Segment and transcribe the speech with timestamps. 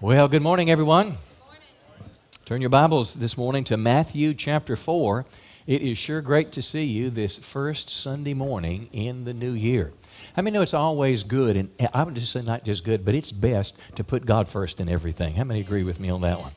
[0.00, 1.14] Well, good morning, everyone.
[2.44, 5.26] Turn your Bibles this morning to Matthew chapter 4.
[5.66, 9.92] It is sure great to see you this first Sunday morning in the new year.
[10.36, 13.16] I mean, know it's always good, and I would just say not just good, but
[13.16, 15.34] it's best to put God first in everything.
[15.34, 16.52] How many agree with me on that one?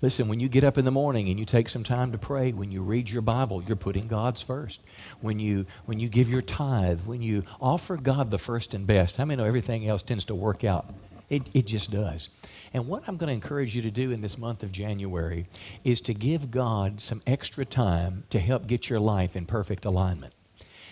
[0.00, 2.50] Listen, when you get up in the morning and you take some time to pray,
[2.50, 4.80] when you read your Bible, you're putting God's first.
[5.20, 9.18] When you when you give your tithe, when you offer God the first and best,
[9.18, 10.86] how many know everything else tends to work out?
[11.30, 12.28] It, it just does.
[12.74, 15.46] And what I'm going to encourage you to do in this month of January
[15.84, 20.34] is to give God some extra time to help get your life in perfect alignment.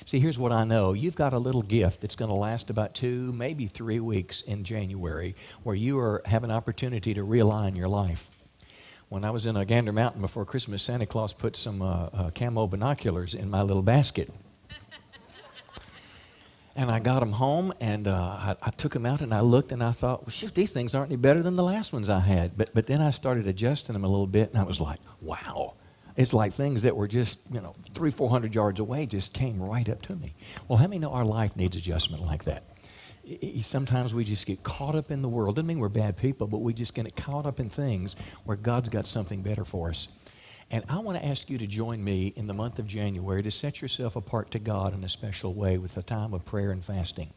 [0.04, 0.94] See, here's what I know.
[0.94, 4.64] You've got a little gift that's going to last about two, maybe three weeks in
[4.64, 8.30] January where you are, have an opportunity to realign your life.
[9.10, 12.30] When I was in a Gander Mountain before Christmas, Santa Claus put some uh, uh,
[12.34, 14.32] camo binoculars in my little basket.
[16.78, 19.72] And I got them home and uh, I, I, took them out and I looked
[19.72, 22.20] and I thought, well, shoot, these things aren't any better than the last ones I
[22.20, 22.56] had.
[22.56, 25.74] But, but then I started adjusting them a little bit and I was like, wow.
[26.16, 29.60] It's like things that were just, you know, three, four hundred yards away just came
[29.60, 30.36] right up to me.
[30.68, 32.62] Well, how many know our life needs adjustment like that?
[33.62, 35.56] Sometimes we just get caught up in the world.
[35.56, 38.88] Doesn't mean we're bad people, but we just get caught up in things where God's
[38.88, 40.06] got something better for us.
[40.70, 43.50] And I want to ask you to join me in the month of January to
[43.50, 46.84] set yourself apart to God in a special way with a time of prayer and
[46.84, 47.30] fasting.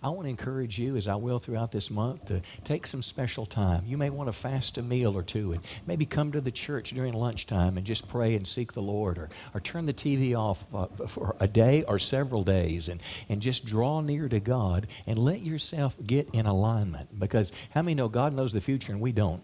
[0.00, 3.46] I want to encourage you, as I will throughout this month, to take some special
[3.46, 3.82] time.
[3.84, 6.90] You may want to fast a meal or two and maybe come to the church
[6.90, 10.72] during lunchtime and just pray and seek the Lord or, or turn the TV off
[10.72, 15.18] uh, for a day or several days and, and just draw near to God and
[15.18, 17.18] let yourself get in alignment.
[17.18, 19.42] Because how many know God knows the future and we don't?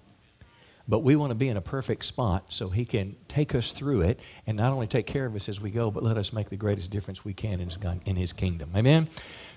[0.86, 4.02] But we want to be in a perfect spot so He can take us through
[4.02, 6.50] it and not only take care of us as we go, but let us make
[6.50, 8.70] the greatest difference we can in His, in his kingdom.
[8.77, 9.08] Amen?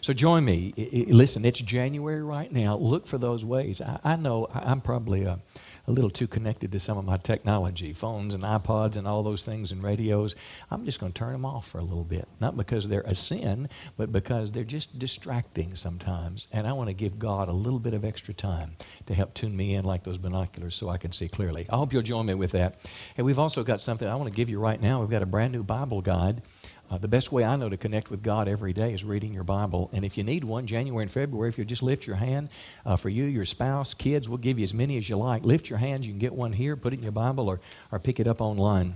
[0.01, 0.73] So join me.
[1.07, 2.77] Listen, it's January right now.
[2.77, 3.81] Look for those ways.
[3.81, 5.39] I, I know I'm probably a
[5.87, 9.45] a little too connected to some of my technology, phones and iPods and all those
[9.45, 10.35] things and radios.
[10.69, 12.27] I'm just going to turn them off for a little bit.
[12.41, 16.47] Not because they're a sin, but because they're just distracting sometimes.
[16.51, 18.75] And I want to give God a little bit of extra time
[19.05, 21.65] to help tune me in like those binoculars so I can see clearly.
[21.69, 22.85] I hope you'll join me with that.
[23.15, 24.99] And we've also got something I want to give you right now.
[24.99, 26.41] We've got a brand new Bible guide
[26.89, 29.43] uh, the best way I know to connect with God every day is reading your
[29.43, 29.89] Bible.
[29.91, 32.49] And if you need one, January and February, if you just lift your hand
[32.85, 35.43] uh, for you, your spouse, kids, we'll give you as many as you like.
[35.43, 36.07] Lift your hands.
[36.07, 37.59] You can get one here, put it in your Bible, or,
[37.91, 38.95] or pick it up online.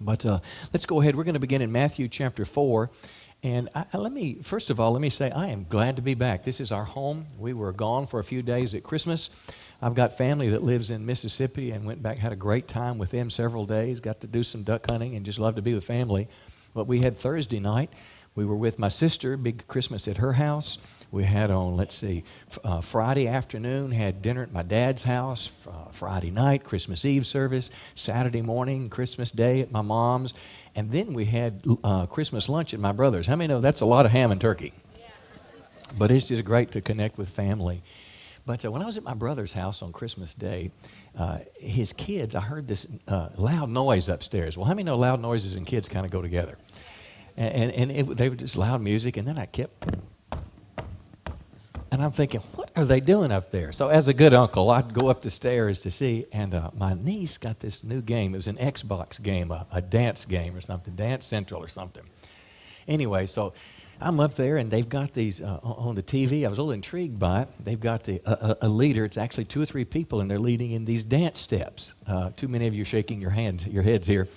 [0.00, 0.40] But uh,
[0.72, 1.14] let's go ahead.
[1.14, 2.90] We're going to begin in Matthew chapter 4.
[3.44, 6.14] And I, let me, first of all, let me say I am glad to be
[6.14, 6.44] back.
[6.44, 7.26] This is our home.
[7.38, 9.52] We were gone for a few days at Christmas.
[9.80, 13.10] I've got family that lives in Mississippi and went back, had a great time with
[13.10, 15.82] them several days, got to do some duck hunting, and just love to be with
[15.82, 16.28] family.
[16.74, 17.90] But we had Thursday night.
[18.34, 20.78] We were with my sister, big Christmas at her house.
[21.10, 22.24] We had on, let's see,
[22.64, 25.52] uh, Friday afternoon, had dinner at my dad's house.
[25.66, 27.70] Uh, Friday night, Christmas Eve service.
[27.94, 30.32] Saturday morning, Christmas Day at my mom's.
[30.74, 33.26] And then we had uh, Christmas lunch at my brother's.
[33.26, 34.72] How many know that's a lot of ham and turkey?
[34.98, 35.08] Yeah.
[35.98, 37.82] But it's just great to connect with family.
[38.46, 40.70] But uh, when I was at my brother's house on Christmas Day,
[41.18, 44.56] uh, his kids, I heard this uh, loud noise upstairs.
[44.56, 46.56] Well, how many know loud noises and kids kind of go together?
[47.36, 49.96] And, and, and it, they were just loud music, and then I kept,
[51.90, 53.72] and I'm thinking, what are they doing up there?
[53.72, 56.94] So, as a good uncle, I'd go up the stairs to see, and uh, my
[56.94, 58.34] niece got this new game.
[58.34, 62.04] It was an Xbox game, a, a dance game or something, Dance Central or something.
[62.88, 63.52] Anyway, so
[64.02, 66.44] I'm up there and they've got these uh, on the TV.
[66.44, 67.48] I was a little intrigued by it.
[67.60, 69.04] They've got the, uh, a leader.
[69.04, 71.94] It's actually two or three people, and they're leading in these dance steps.
[72.06, 74.28] Uh, too many of you are shaking your hands, your heads here.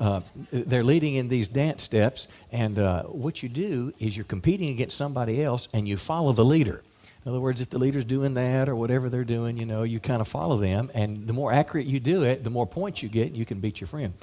[0.00, 0.20] Uh,
[0.50, 4.96] they're leading in these dance steps, and uh, what you do is you're competing against
[4.96, 6.82] somebody else, and you follow the leader.
[7.24, 10.00] In other words, if the leader's doing that or whatever they're doing, you know, you
[10.00, 13.08] kind of follow them, and the more accurate you do it, the more points you
[13.08, 14.14] get, you can beat your friend.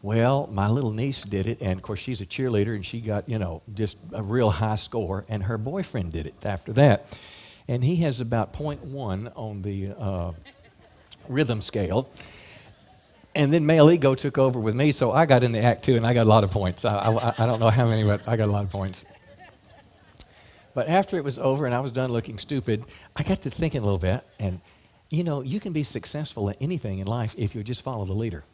[0.00, 3.28] Well, my little niece did it, and of course, she's a cheerleader, and she got,
[3.28, 7.16] you know, just a real high score, and her boyfriend did it after that.
[7.66, 10.32] And he has about 0.1 on the uh,
[11.28, 12.08] rhythm scale.
[13.34, 15.96] And then male ego took over with me, so I got in the act too,
[15.96, 16.84] and I got a lot of points.
[16.84, 19.04] I, I, I don't know how many, but I got a lot of points.
[20.74, 22.84] But after it was over and I was done looking stupid,
[23.16, 24.60] I got to thinking a little bit, and
[25.10, 28.12] you know, you can be successful at anything in life if you just follow the
[28.12, 28.44] leader.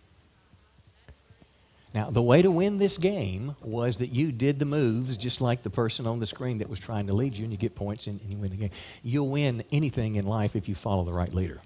[1.94, 5.62] Now, the way to win this game was that you did the moves just like
[5.62, 8.08] the person on the screen that was trying to lead you, and you get points
[8.08, 8.70] and, and you win the game.
[9.05, 11.61] You'll win anything in life if you follow the right leader.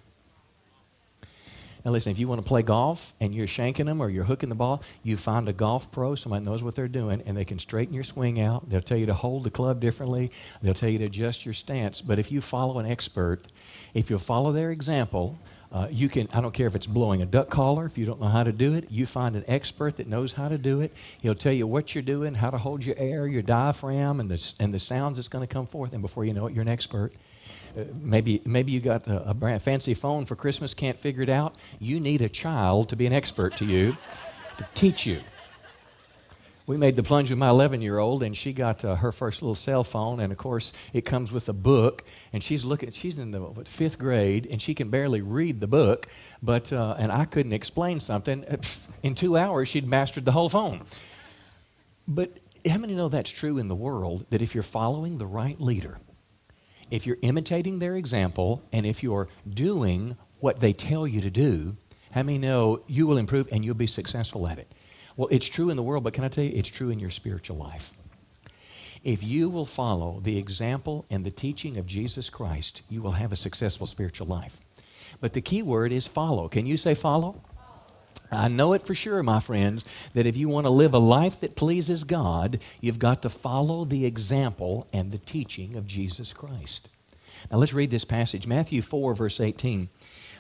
[1.83, 4.51] Now, listen, if you want to play golf and you're shanking them or you're hooking
[4.51, 7.59] the ball, you find a golf pro, somebody knows what they're doing, and they can
[7.59, 8.69] straighten your swing out.
[8.69, 12.03] They'll tell you to hold the club differently, they'll tell you to adjust your stance.
[12.03, 13.47] But if you follow an expert,
[13.95, 15.39] if you follow their example,
[15.71, 18.21] uh, you can, I don't care if it's blowing a duck caller, if you don't
[18.21, 20.93] know how to do it, you find an expert that knows how to do it.
[21.21, 24.55] He'll tell you what you're doing, how to hold your air, your diaphragm, and the,
[24.59, 25.93] and the sounds that's going to come forth.
[25.93, 27.13] And before you know it, you're an expert.
[27.77, 31.29] Uh, maybe, maybe you got a, a brand, fancy phone for Christmas, can't figure it
[31.29, 31.55] out.
[31.79, 33.97] You need a child to be an expert to you,
[34.57, 35.19] to teach you
[36.69, 39.41] we made the plunge with my 11 year old, and she got uh, her first
[39.41, 42.05] little cell phone, and of course, it comes with a book.
[42.31, 46.09] And she's looking, she's in the fifth grade, and she can barely read the book.
[46.43, 48.45] But, uh, and I couldn't explain something.
[49.03, 50.83] In two hours, she'd mastered the whole phone.
[52.07, 52.37] But
[52.69, 56.01] how many know that's true in the world that if you're following the right leader,
[56.91, 61.77] if you're imitating their example, and if you're doing what they tell you to do,
[62.11, 64.73] how many know you will improve and you'll be successful at it?
[65.19, 67.11] Well, it's true in the world, but can I tell you, it's true in your
[67.11, 67.93] spiritual life.
[69.03, 73.33] If you will follow the example and the teaching of Jesus Christ, you will have
[73.33, 74.61] a successful spiritual life.
[75.21, 76.47] But the key word is follow.
[76.47, 77.43] Can you say follow?
[78.31, 79.85] I know it for sure, my friends,
[80.15, 83.85] that if you want to live a life that pleases God, you've got to follow
[83.85, 86.87] the example and the teaching of Jesus Christ.
[87.51, 89.89] Now let's read this passage Matthew 4, verse 18.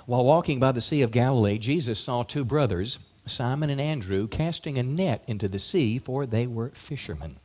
[0.07, 4.79] While walking by the Sea of Galilee, Jesus saw two brothers Simon and Andrew casting
[4.79, 7.39] a net into the sea, for they were fishermen.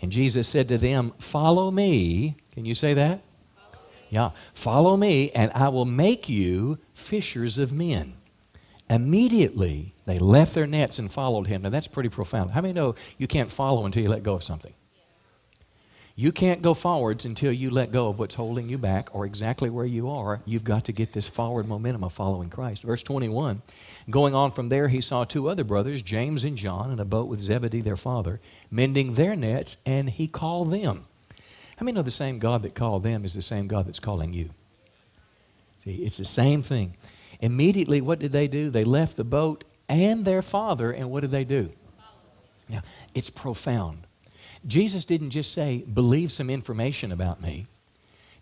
[0.00, 2.36] And Jesus said to them, Follow me.
[2.54, 3.22] Can you say that?
[3.54, 4.30] Follow yeah.
[4.54, 8.14] Follow me, and I will make you fishers of men.
[8.90, 11.62] Immediately, they left their nets and followed him.
[11.62, 12.52] Now, that's pretty profound.
[12.52, 14.72] How many know you can't follow until you let go of something?
[16.20, 19.70] You can't go forwards until you let go of what's holding you back or exactly
[19.70, 20.40] where you are.
[20.44, 22.82] You've got to get this forward momentum of following Christ.
[22.82, 23.62] Verse 21
[24.10, 27.28] Going on from there, he saw two other brothers, James and John, in a boat
[27.28, 31.06] with Zebedee their father, mending their nets, and he called them.
[31.76, 34.32] How many know the same God that called them is the same God that's calling
[34.32, 34.50] you?
[35.84, 36.96] See, it's the same thing.
[37.38, 38.70] Immediately, what did they do?
[38.70, 41.70] They left the boat and their father, and what did they do?
[42.68, 42.82] Now,
[43.14, 44.07] it's profound.
[44.68, 47.66] Jesus didn't just say, believe some information about me.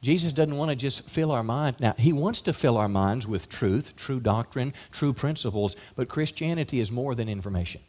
[0.02, 1.76] Jesus doesn't want to just fill our mind.
[1.81, 6.81] Now, He wants to fill our minds with truth, true doctrine, true principles, but Christianity
[6.81, 7.81] is more than information.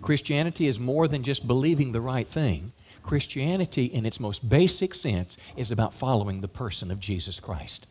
[0.00, 2.72] Christianity is more than just believing the right thing.
[3.02, 7.86] Christianity, in its most basic sense, is about following the person of Jesus Christ.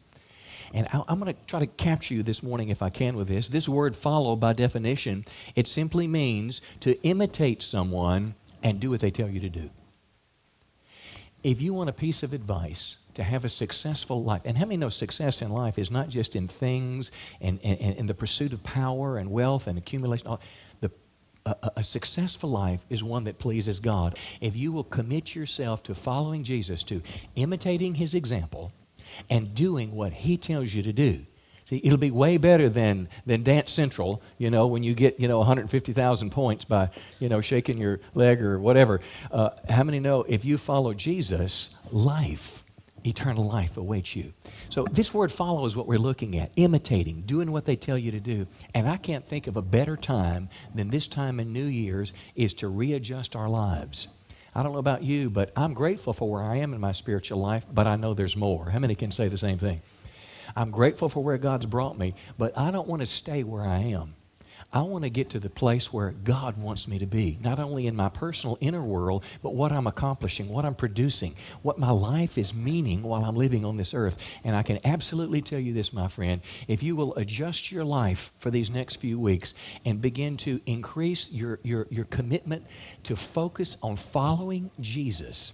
[0.73, 3.49] And I'm going to try to capture you this morning, if I can, with this.
[3.49, 9.11] This word follow, by definition, it simply means to imitate someone and do what they
[9.11, 9.69] tell you to do.
[11.43, 14.77] If you want a piece of advice to have a successful life, and how many
[14.77, 18.63] know success in life is not just in things and, and, and the pursuit of
[18.63, 20.37] power and wealth and accumulation?
[20.81, 20.91] The,
[21.45, 24.19] a, a successful life is one that pleases God.
[24.39, 27.01] If you will commit yourself to following Jesus, to
[27.35, 28.71] imitating his example,
[29.29, 31.25] and doing what he tells you to do,
[31.71, 35.29] See, it'll be way better than, than Dance Central, you know, when you get, you
[35.29, 38.99] know, 150,000 points by, you know, shaking your leg or whatever.
[39.31, 42.65] Uh, how many know if you follow Jesus, life,
[43.05, 44.33] eternal life awaits you?
[44.69, 48.11] So this word follow is what we're looking at, imitating, doing what they tell you
[48.11, 48.47] to do.
[48.75, 52.53] And I can't think of a better time than this time in New Year's is
[52.55, 54.09] to readjust our lives.
[54.53, 57.39] I don't know about you, but I'm grateful for where I am in my spiritual
[57.39, 58.71] life, but I know there's more.
[58.71, 59.81] How many can say the same thing?
[60.55, 63.79] I'm grateful for where God's brought me, but I don't want to stay where I
[63.79, 64.15] am.
[64.73, 67.87] I want to get to the place where God wants me to be, not only
[67.87, 72.37] in my personal inner world, but what I'm accomplishing, what I'm producing, what my life
[72.37, 74.23] is meaning while I'm living on this earth.
[74.45, 78.31] And I can absolutely tell you this, my friend if you will adjust your life
[78.37, 79.53] for these next few weeks
[79.85, 82.65] and begin to increase your, your, your commitment
[83.03, 85.51] to focus on following Jesus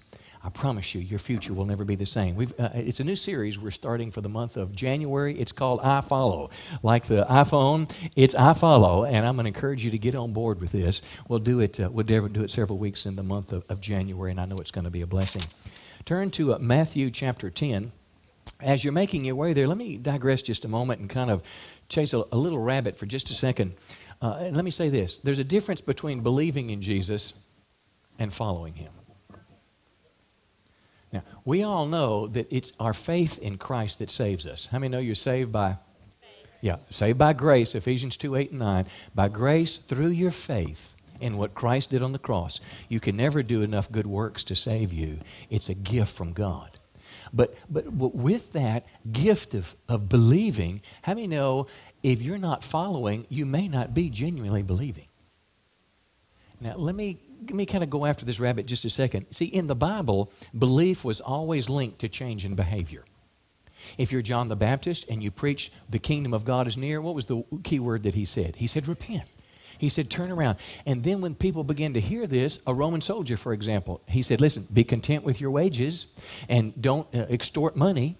[0.48, 2.40] I promise you, your future will never be the same.
[2.58, 5.38] Uh, it's a new series we're starting for the month of January.
[5.38, 6.52] It's called I Follow.
[6.82, 10.32] Like the iPhone, it's I Follow, and I'm going to encourage you to get on
[10.32, 11.02] board with this.
[11.28, 14.32] We'll do it, uh, we'll do it several weeks in the month of, of, January,
[14.32, 15.42] and I know it's going to be a blessing.
[16.06, 17.92] Turn to uh, Matthew chapter 10.
[18.62, 21.44] As you're making your way there, let me digress just a moment and kind of
[21.90, 23.76] chase a, a little rabbit for just a second.
[24.22, 27.34] Uh, and let me say this there's a difference between believing in Jesus
[28.18, 28.94] and following him.
[31.12, 34.68] Now, we all know that it's our faith in Christ that saves us.
[34.68, 35.78] How many know you're saved by?
[36.60, 38.86] Yeah, saved by grace, Ephesians 2 8 and 9.
[39.16, 42.60] By grace through your faith in what Christ did on the cross.
[42.90, 46.72] You can never do enough good works to save you, it's a gift from God.
[47.34, 51.68] But, but with that gift of, of believing, how many know
[52.02, 55.08] if you're not following, you may not be genuinely believing?
[56.60, 59.26] Now, let me, let me kind of go after this rabbit just a second.
[59.32, 63.04] See, in the Bible, belief was always linked to change in behavior.
[63.98, 67.16] If you're John the Baptist and you preach the kingdom of God is near, what
[67.16, 68.58] was the key word that he said?
[68.58, 69.24] He said, repent.
[69.78, 70.58] He said, turn around.
[70.86, 74.42] And then when people began to hear this, a Roman soldier, for example, he said,
[74.42, 76.08] listen, be content with your wages
[76.50, 78.18] and don't uh, extort money.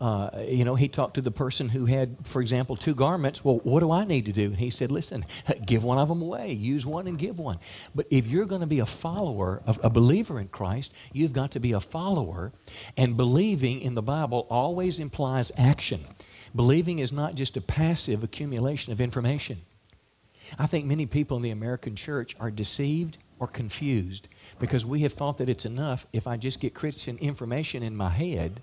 [0.00, 3.44] Uh, you know, he talked to the person who had, for example, two garments.
[3.44, 4.46] Well, what do I need to do?
[4.46, 5.24] And he said, listen,
[5.66, 6.52] give one of them away.
[6.52, 7.58] Use one and give one.
[7.94, 11.50] But if you're going to be a follower, of, a believer in Christ, you've got
[11.52, 12.52] to be a follower.
[12.96, 16.04] And believing in the Bible always implies action.
[16.54, 19.62] Believing is not just a passive accumulation of information.
[20.58, 25.12] I think many people in the American church are deceived or confused because we have
[25.12, 28.62] thought that it's enough if I just get Christian information in my head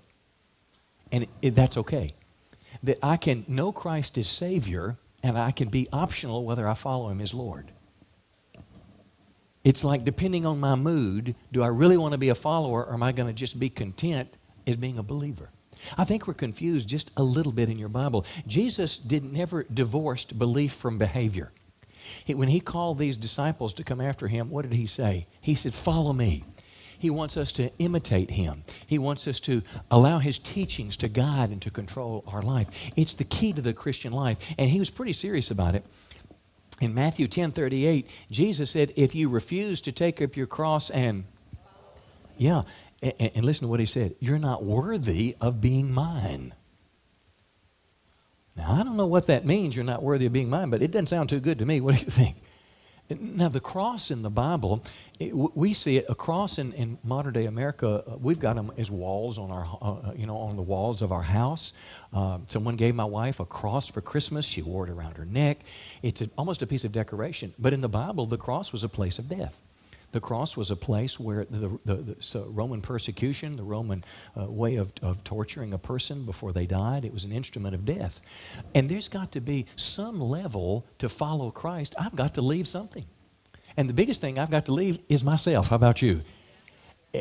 [1.12, 2.14] and it, it, that's okay.
[2.82, 7.10] That I can know Christ as Savior and I can be optional whether I follow
[7.10, 7.70] Him as Lord.
[9.62, 12.94] It's like depending on my mood, do I really want to be a follower or
[12.94, 15.50] am I going to just be content as being a believer?
[15.96, 18.24] I think we're confused just a little bit in your Bible.
[18.46, 21.50] Jesus did never divorced belief from behavior.
[22.24, 25.26] He, when he called these disciples to come after him, what did he say?
[25.40, 26.42] He said, Follow me.
[27.02, 28.62] He wants us to imitate him.
[28.86, 32.68] He wants us to allow his teachings to guide and to control our life.
[32.94, 34.38] It's the key to the Christian life.
[34.56, 35.84] And he was pretty serious about it.
[36.80, 41.24] In Matthew 10 38, Jesus said, If you refuse to take up your cross and,
[42.38, 42.62] yeah,
[43.02, 46.54] and, and listen to what he said, you're not worthy of being mine.
[48.54, 50.92] Now, I don't know what that means, you're not worthy of being mine, but it
[50.92, 51.80] doesn't sound too good to me.
[51.80, 52.36] What do you think?
[53.20, 54.84] Now, the cross in the Bible,
[55.18, 56.06] it, we see it.
[56.08, 59.66] A cross in, in modern day America, uh, we've got them as walls on our,
[59.80, 61.72] uh, uh, you know, on the walls of our house.
[62.12, 64.46] Uh, someone gave my wife a cross for Christmas.
[64.46, 65.60] She wore it around her neck.
[66.02, 67.54] It's a, almost a piece of decoration.
[67.58, 69.60] But in the Bible, the cross was a place of death.
[70.12, 74.04] The cross was a place where the, the, the so Roman persecution, the Roman
[74.38, 77.84] uh, way of, of torturing a person before they died, it was an instrument of
[77.84, 78.20] death.
[78.74, 81.94] And there's got to be some level to follow Christ.
[81.98, 83.06] I've got to leave something.
[83.76, 85.68] And the biggest thing I've got to leave is myself.
[85.68, 86.22] How about you?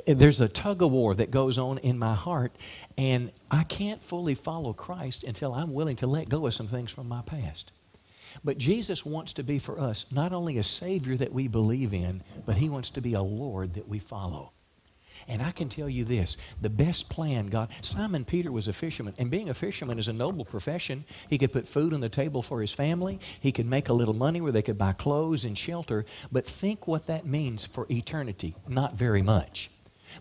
[0.05, 2.55] There's a tug of war that goes on in my heart,
[2.98, 6.91] and I can't fully follow Christ until I'm willing to let go of some things
[6.91, 7.74] from my past.
[8.43, 12.23] But Jesus wants to be for us not only a Savior that we believe in,
[12.45, 14.51] but He wants to be a Lord that we follow.
[15.27, 19.13] And I can tell you this the best plan God, Simon Peter was a fisherman,
[19.17, 21.05] and being a fisherman is a noble profession.
[21.29, 24.13] He could put food on the table for his family, he could make a little
[24.13, 26.05] money where they could buy clothes and shelter.
[26.31, 29.69] But think what that means for eternity not very much.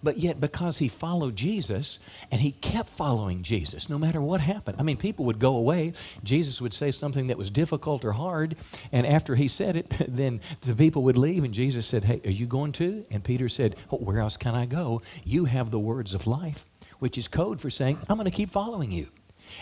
[0.02, 1.98] But yet, because he followed Jesus
[2.30, 4.76] and he kept following Jesus, no matter what happened.
[4.78, 5.92] I mean, people would go away.
[6.24, 8.56] Jesus would say something that was difficult or hard.
[8.92, 11.44] And after he said it, then the people would leave.
[11.44, 13.04] And Jesus said, Hey, are you going to?
[13.10, 15.02] And Peter said, oh, Where else can I go?
[15.24, 16.64] You have the words of life,
[16.98, 19.08] which is code for saying, I'm going to keep following you.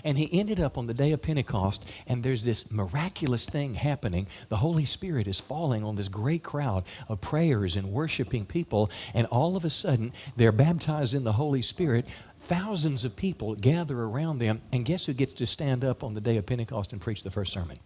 [0.05, 4.27] And he ended up on the day of Pentecost, and there's this miraculous thing happening.
[4.49, 9.27] The Holy Spirit is falling on this great crowd of prayers and worshiping people, and
[9.27, 12.07] all of a sudden, they're baptized in the Holy Spirit.
[12.41, 16.21] Thousands of people gather around them, and guess who gets to stand up on the
[16.21, 17.79] day of Pentecost and preach the first sermon?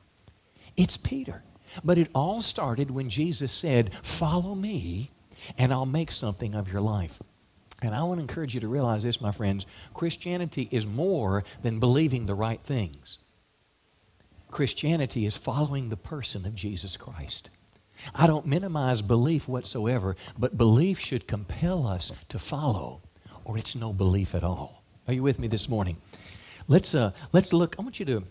[0.76, 1.42] It's Peter.
[1.82, 5.10] But it all started when Jesus said, Follow me,
[5.56, 7.20] and I'll make something of your life.
[7.82, 11.80] And I want to encourage you to realize this, my friends Christianity is more than
[11.80, 13.18] believing the right things.
[14.50, 17.50] Christianity is following the person of Jesus Christ.
[18.14, 23.00] I don't minimize belief whatsoever, but belief should compel us to follow,
[23.44, 24.82] or it's no belief at all.
[25.08, 25.96] Are you with me this morning?
[26.68, 27.76] Let's, uh, let's look.
[27.78, 28.24] I want you to,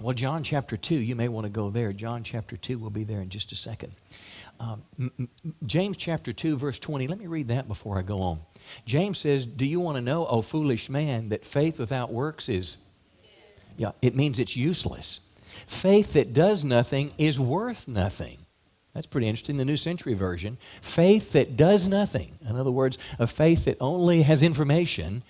[0.00, 1.92] well, John chapter 2, you may want to go there.
[1.92, 3.92] John chapter 2 will be there in just a second.
[4.60, 4.82] Um,
[5.64, 7.08] James chapter 2, verse 20.
[7.08, 8.40] Let me read that before I go on.
[8.84, 12.76] James says, Do you want to know, O foolish man, that faith without works is.
[13.78, 15.20] Yeah, it means it's useless.
[15.66, 18.38] Faith that does nothing is worth nothing.
[18.92, 19.56] That's pretty interesting.
[19.56, 20.58] The New Century Version.
[20.82, 25.22] Faith that does nothing, in other words, a faith that only has information,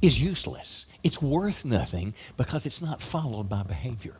[0.00, 0.86] is useless.
[1.02, 4.16] It's worth nothing because it's not followed by behavior.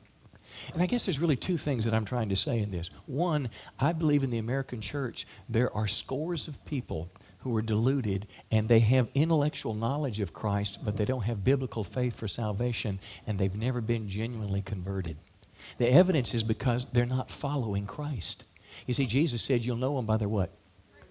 [0.72, 2.90] And I guess there's really two things that I'm trying to say in this.
[3.06, 7.08] One, I believe in the American church, there are scores of people
[7.40, 11.84] who are deluded and they have intellectual knowledge of Christ, but they don't have biblical
[11.84, 15.16] faith for salvation and they've never been genuinely converted.
[15.78, 18.44] The evidence is because they're not following Christ.
[18.86, 20.50] You see, Jesus said, You'll know them by their what?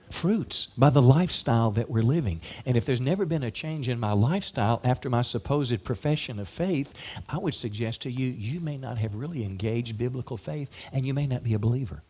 [0.09, 2.41] Fruits, by the lifestyle that we're living.
[2.65, 6.47] And if there's never been a change in my lifestyle after my supposed profession of
[6.47, 6.93] faith,
[7.27, 11.13] I would suggest to you, you may not have really engaged biblical faith and you
[11.13, 12.01] may not be a believer.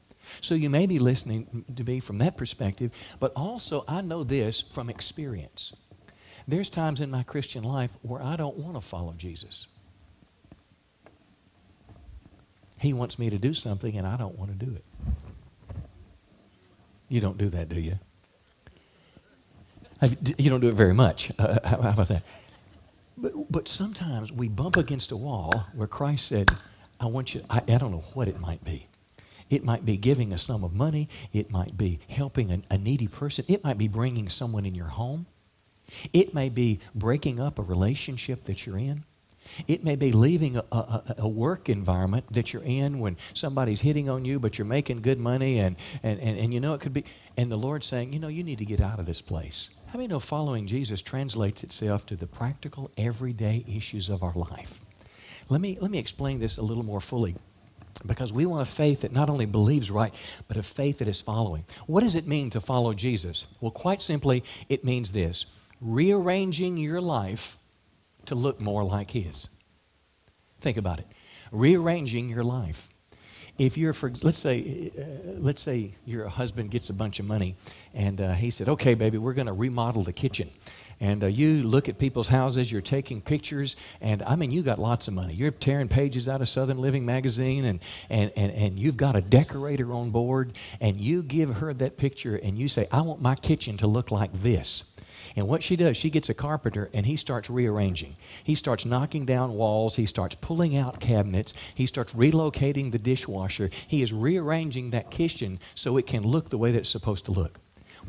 [0.41, 4.62] So you may be listening to me from that perspective, but also I know this
[4.62, 5.74] from experience.
[6.48, 9.68] There's times in my Christian life where I don't want to follow Jesus.
[12.79, 14.86] He wants me to do something and I don't want to do it.
[17.10, 18.00] You don't do that, do you?
[20.38, 21.32] You don't do it very much.
[21.38, 22.24] Uh, how about that?
[23.18, 26.51] But, but sometimes we bump against a wall where Christ said,
[27.00, 28.88] I want you, I, I don't know what it might be.
[29.50, 31.10] It might be giving a sum of money.
[31.34, 33.44] It might be helping a, a needy person.
[33.48, 35.25] It might be bringing someone in your home.
[36.13, 39.04] It may be breaking up a relationship that you're in.
[39.68, 44.10] It may be leaving a, a, a, work environment that you're in when somebody's hitting
[44.10, 46.94] on you, but you're making good money, and, and, and, and you know it could
[46.94, 47.06] be.
[47.38, 49.70] And the Lord's saying, you know, you need to get out of this place.
[49.88, 54.82] How many know following Jesus translates itself to the practical, everyday issues of our life?
[55.50, 57.36] Let me, let me explain this a little more fully
[58.06, 60.13] because we want a faith that not only believes right,
[60.48, 61.65] but a faith that is following.
[61.88, 63.46] What does it mean to follow Jesus?
[63.60, 65.46] Well, quite simply, it means this
[65.82, 67.58] rearranging your life
[68.26, 69.50] to look more like His.
[70.62, 71.08] Think about it.
[71.52, 72.90] Rearranging your life.
[73.58, 77.56] If you're for, let's say, uh, let's say your husband gets a bunch of money,
[77.94, 80.50] and uh, he said, "Okay, baby, we're going to remodel the kitchen."
[81.00, 84.80] and uh, you look at people's houses, you're taking pictures, and I mean, you got
[84.80, 85.34] lots of money.
[85.34, 89.22] You're tearing pages out of Southern Living magazine, and, and, and, and you've got a
[89.22, 93.36] decorator on board, and you give her that picture, and you say, I want my
[93.36, 94.84] kitchen to look like this.
[95.39, 98.17] And what she does, she gets a carpenter and he starts rearranging.
[98.43, 99.96] He starts knocking down walls.
[99.96, 101.53] He starts pulling out cabinets.
[101.74, 103.69] He starts relocating the dishwasher.
[103.88, 107.31] He is rearranging that kitchen so it can look the way that it's supposed to
[107.31, 107.60] look.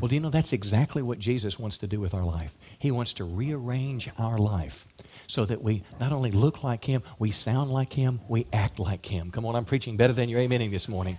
[0.01, 2.59] Well, do you know that's exactly what Jesus wants to do with our life?
[2.79, 4.89] He wants to rearrange our life
[5.29, 9.07] so that we not only look like Him, we sound like Him, we act like
[9.07, 9.31] Him.
[9.31, 11.17] Come on, I'm preaching better than you're amening this morning.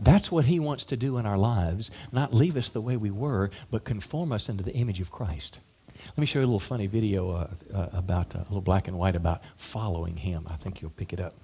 [0.00, 3.10] That's what He wants to do in our lives, not leave us the way we
[3.10, 5.60] were, but conform us into the image of Christ.
[6.06, 8.88] Let me show you a little funny video uh, uh, about, uh, a little black
[8.88, 10.46] and white about following Him.
[10.48, 11.34] I think you'll pick it up.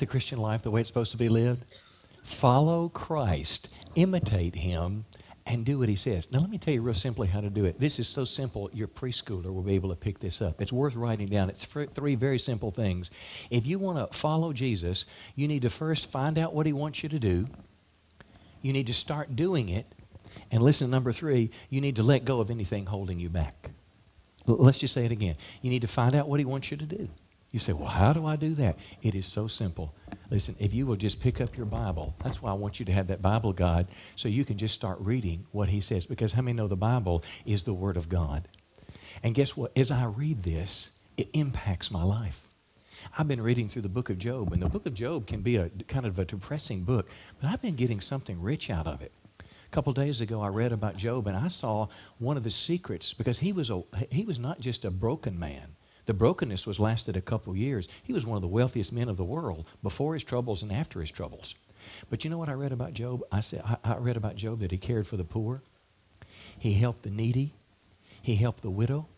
[0.00, 1.64] The Christian life, the way it's supposed to be lived?
[2.22, 5.04] Follow Christ, imitate Him,
[5.46, 6.30] and do what He says.
[6.30, 7.80] Now, let me tell you real simply how to do it.
[7.80, 10.60] This is so simple, your preschooler will be able to pick this up.
[10.60, 11.48] It's worth writing down.
[11.48, 13.10] It's three very simple things.
[13.50, 17.02] If you want to follow Jesus, you need to first find out what He wants
[17.02, 17.46] you to do,
[18.62, 19.86] you need to start doing it,
[20.50, 23.70] and listen, number three, you need to let go of anything holding you back.
[24.46, 25.36] Let's just say it again.
[25.62, 27.08] You need to find out what He wants you to do.
[27.52, 28.78] You say, well, how do I do that?
[29.02, 29.94] It is so simple.
[30.30, 32.92] Listen, if you will just pick up your Bible, that's why I want you to
[32.92, 36.06] have that Bible guide so you can just start reading what he says.
[36.06, 38.46] Because how many know the Bible is the Word of God?
[39.22, 39.72] And guess what?
[39.76, 42.46] As I read this, it impacts my life.
[43.18, 45.56] I've been reading through the book of Job, and the book of Job can be
[45.56, 47.08] a kind of a depressing book,
[47.40, 49.12] but I've been getting something rich out of it.
[49.40, 53.12] A couple days ago, I read about Job, and I saw one of his secrets
[53.12, 55.76] because he was a, he was not just a broken man.
[56.06, 57.88] The brokenness was lasted a couple years.
[58.02, 61.00] He was one of the wealthiest men of the world before his troubles and after
[61.00, 61.54] his troubles.
[62.08, 63.22] But you know what I read about Job?
[63.32, 65.62] I said I, read about Job that he cared for the poor.
[66.58, 67.52] He helped the needy.
[68.20, 69.08] He helped the widow.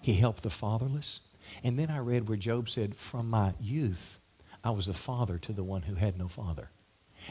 [0.00, 1.20] He helped the fatherless.
[1.62, 4.20] And then I read where Job said, From my youth,
[4.62, 6.70] I was a father to the one who had no father.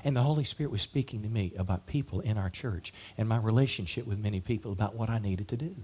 [0.04, 3.38] And the Holy Spirit was speaking to me about people in our church and my
[3.38, 5.76] relationship with many people about what I needed to do.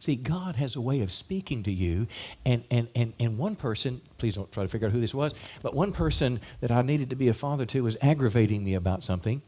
[0.00, 2.06] See, God has a way of speaking to you,
[2.44, 5.34] and, and, and, and one person, please don't try to figure out who this was,
[5.62, 9.04] but one person that I needed to be a father to was aggravating me about
[9.04, 9.42] something.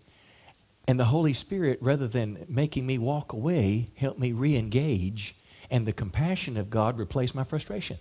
[0.88, 5.36] And the Holy Spirit, rather than making me walk away, helped me re engage,
[5.70, 7.98] and the compassion of God replaced my frustration.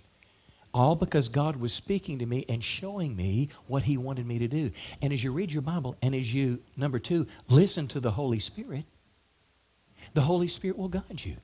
[0.72, 4.48] All because God was speaking to me and showing me what He wanted me to
[4.48, 4.70] do.
[5.02, 8.38] And as you read your Bible, and as you, number two, listen to the Holy
[8.38, 8.84] Spirit,
[10.14, 11.36] the Holy Spirit will guide you.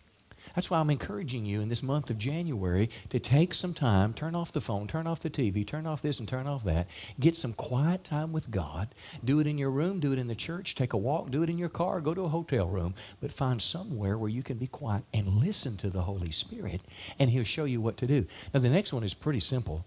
[0.57, 4.35] That's why I'm encouraging you in this month of January to take some time, turn
[4.35, 6.89] off the phone, turn off the TV, turn off this and turn off that.
[7.21, 8.89] Get some quiet time with God.
[9.23, 11.51] Do it in your room, do it in the church, take a walk, do it
[11.51, 14.67] in your car, go to a hotel room, but find somewhere where you can be
[14.67, 16.81] quiet and listen to the Holy Spirit,
[17.19, 18.27] and He'll show you what to do.
[18.55, 19.85] Now, the next one is pretty simple.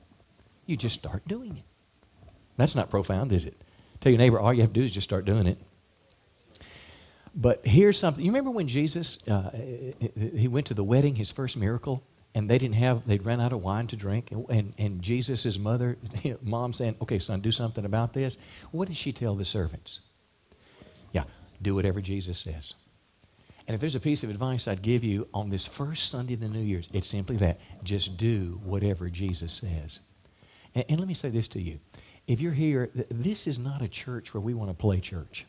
[0.67, 1.63] You just start doing it.
[2.57, 3.57] That's not profound, is it?
[4.01, 5.57] Tell your neighbor, all you have to do is just start doing it.
[7.35, 8.23] But here's something.
[8.23, 9.51] You remember when Jesus uh,
[10.15, 13.53] he went to the wedding, his first miracle, and they didn't have they'd run out
[13.53, 15.97] of wine to drink, and and, and Jesus' mother,
[16.41, 18.37] mom saying, "Okay, son, do something about this."
[18.71, 19.99] What did she tell the servants?
[21.11, 21.23] Yeah,
[21.61, 22.73] do whatever Jesus says.
[23.67, 26.39] And if there's a piece of advice I'd give you on this first Sunday of
[26.39, 29.99] the New Year's, it's simply that: just do whatever Jesus says.
[30.73, 31.79] And, and let me say this to you:
[32.27, 35.45] if you're here, this is not a church where we want to play church.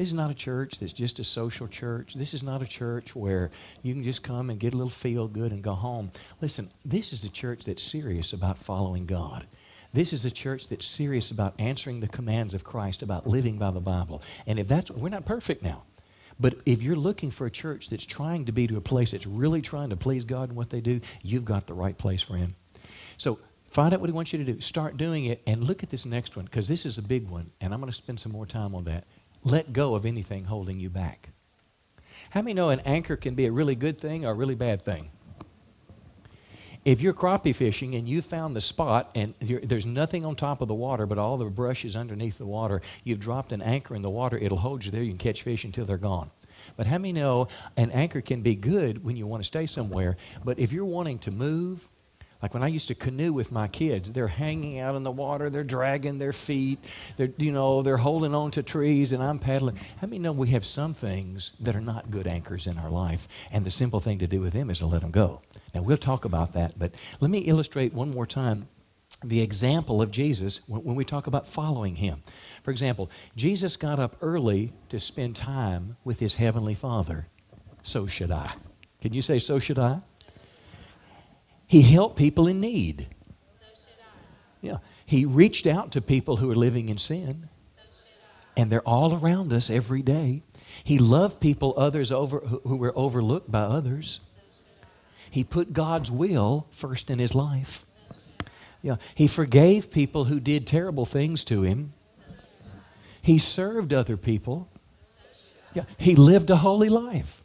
[0.00, 2.14] This is not a church that's just a social church.
[2.14, 3.50] This is not a church where
[3.82, 6.10] you can just come and get a little feel good and go home.
[6.40, 9.46] Listen, this is a church that's serious about following God.
[9.92, 13.72] This is a church that's serious about answering the commands of Christ, about living by
[13.72, 14.22] the Bible.
[14.46, 15.82] And if that's, we're not perfect now.
[16.40, 19.26] But if you're looking for a church that's trying to be to a place that's
[19.26, 22.54] really trying to please God in what they do, you've got the right place Him.
[23.18, 23.38] So
[23.70, 24.62] find out what He wants you to do.
[24.62, 27.50] Start doing it and look at this next one because this is a big one.
[27.60, 29.04] And I'm going to spend some more time on that
[29.44, 31.30] let go of anything holding you back.
[32.30, 34.82] How many know an anchor can be a really good thing or a really bad
[34.82, 35.10] thing?
[36.84, 40.68] If you're crappie fishing and you found the spot and there's nothing on top of
[40.68, 44.02] the water but all the brush is underneath the water, you've dropped an anchor in
[44.02, 45.02] the water, it'll hold you there.
[45.02, 46.30] You can catch fish until they're gone.
[46.76, 50.16] But how many know an anchor can be good when you want to stay somewhere?
[50.44, 51.88] But if you're wanting to move
[52.42, 55.50] like when I used to canoe with my kids, they're hanging out in the water,
[55.50, 56.78] they're dragging their feet,
[57.16, 59.76] they're, you know, they're holding on to trees, and I'm paddling.
[60.00, 63.28] How many know we have some things that are not good anchors in our life,
[63.50, 65.42] and the simple thing to do with them is to let them go.
[65.74, 68.68] Now, we'll talk about that, but let me illustrate one more time
[69.22, 72.22] the example of Jesus when we talk about following him.
[72.62, 77.26] For example, Jesus got up early to spend time with his heavenly Father.
[77.82, 78.52] So should I.
[79.02, 80.00] Can you say, so should I?
[81.70, 83.06] He helped people in need.
[84.60, 84.78] yeah.
[85.06, 87.48] He reached out to people who are living in sin.
[88.56, 90.42] and they're all around us every day.
[90.82, 94.18] He loved people others over who were overlooked by others.
[95.30, 97.86] He put God's will first in his life.
[98.82, 101.92] Yeah, he forgave people who did terrible things to him.
[103.22, 104.68] He served other people.
[105.72, 107.44] Yeah, he lived a holy life.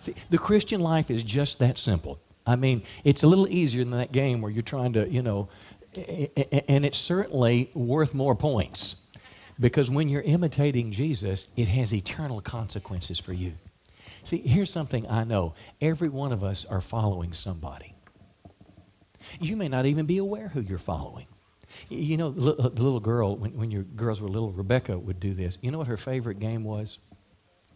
[0.00, 2.20] See, the Christian life is just that simple.
[2.46, 5.48] I mean, it's a little easier than that game where you're trying to, you know,
[5.94, 8.96] and it's certainly worth more points.
[9.58, 13.54] Because when you're imitating Jesus, it has eternal consequences for you.
[14.24, 17.94] See, here's something I know every one of us are following somebody.
[19.38, 21.26] You may not even be aware who you're following.
[21.88, 25.58] You know, the little girl, when, when your girls were little, Rebecca would do this.
[25.60, 26.98] You know what her favorite game was?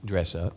[0.05, 0.57] Dress up.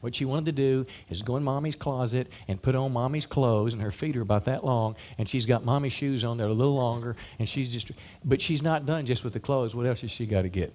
[0.00, 3.72] What she wanted to do is go in mommy's closet and put on mommy's clothes,
[3.72, 6.52] and her feet are about that long, and she's got mommy's shoes on there a
[6.52, 7.90] little longer, and she's just,
[8.24, 9.74] but she's not done just with the clothes.
[9.74, 10.74] What else has she got to get?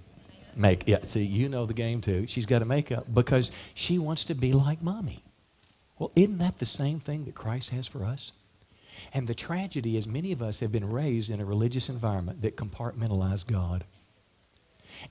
[0.55, 2.27] Make, yeah, see, you know the game too.
[2.27, 5.23] She's got to make up because she wants to be like mommy.
[5.99, 8.31] Well, isn't that the same thing that Christ has for us?
[9.13, 12.57] And the tragedy is many of us have been raised in a religious environment that
[12.57, 13.83] compartmentalized God.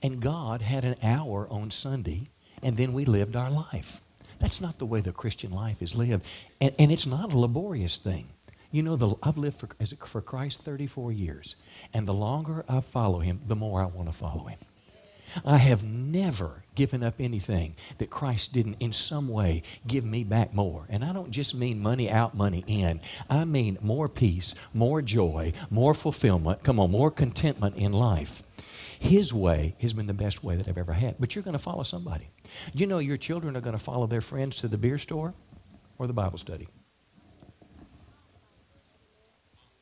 [0.03, 2.29] And God had an hour on Sunday,
[2.63, 4.01] and then we lived our life.
[4.39, 6.27] That's not the way the Christian life is lived.
[6.61, 8.29] And, and it's not a laborious thing.
[8.71, 9.69] You know, the, I've lived for,
[10.07, 11.57] for Christ 34 years.
[11.93, 14.59] And the longer I follow him, the more I want to follow him.
[15.45, 20.55] I have never given up anything that Christ didn't in some way give me back
[20.55, 20.87] more.
[20.89, 23.01] And I don't just mean money out, money in.
[23.29, 26.63] I mean more peace, more joy, more fulfillment.
[26.63, 28.43] Come on, more contentment in life.
[28.99, 31.17] His way has been the best way that I've ever had.
[31.19, 32.27] But you're going to follow somebody.
[32.75, 35.35] Do you know your children are going to follow their friends to the beer store
[35.99, 36.69] or the Bible study.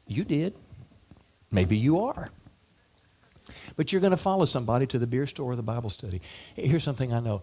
[0.07, 0.55] You did.
[1.51, 2.31] Maybe you are.
[3.77, 6.20] But you're going to follow somebody to the beer store or the Bible study.
[6.55, 7.42] Here's something I know.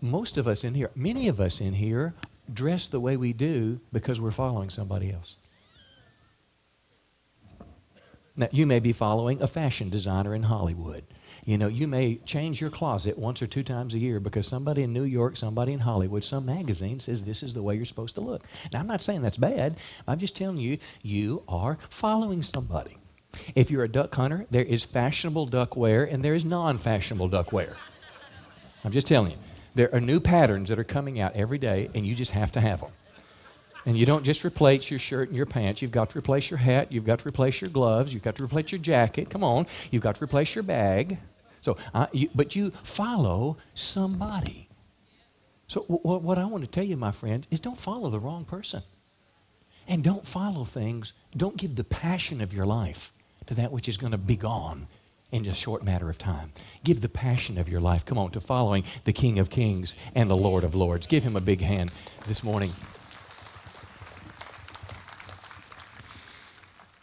[0.00, 2.14] Most of us in here, many of us in here,
[2.52, 5.36] dress the way we do because we're following somebody else.
[8.36, 11.04] Now, you may be following a fashion designer in Hollywood.
[11.46, 14.82] You know, you may change your closet once or two times a year because somebody
[14.82, 18.16] in New York, somebody in Hollywood, some magazine says this is the way you're supposed
[18.16, 18.44] to look.
[18.72, 19.76] Now, I'm not saying that's bad.
[20.06, 22.98] I'm just telling you, you are following somebody.
[23.54, 27.28] If you're a duck hunter, there is fashionable duck wear and there is non fashionable
[27.28, 27.76] duck wear.
[28.84, 29.38] I'm just telling you.
[29.76, 32.62] There are new patterns that are coming out every day, and you just have to
[32.62, 32.92] have them.
[33.86, 35.80] And you don't just replace your shirt and your pants.
[35.80, 36.90] You've got to replace your hat.
[36.90, 38.12] You've got to replace your gloves.
[38.12, 39.30] You've got to replace your jacket.
[39.30, 39.66] Come on.
[39.92, 41.18] You've got to replace your bag.
[41.60, 44.68] So, uh, you, but you follow somebody.
[45.68, 48.44] So, w- what I want to tell you, my friends, is don't follow the wrong
[48.44, 48.82] person.
[49.88, 53.12] And don't follow things, don't give the passion of your life
[53.46, 54.88] to that which is going to be gone
[55.30, 56.50] in a short matter of time.
[56.82, 60.28] Give the passion of your life, come on, to following the King of Kings and
[60.28, 61.06] the Lord of Lords.
[61.06, 61.92] Give him a big hand
[62.26, 62.72] this morning.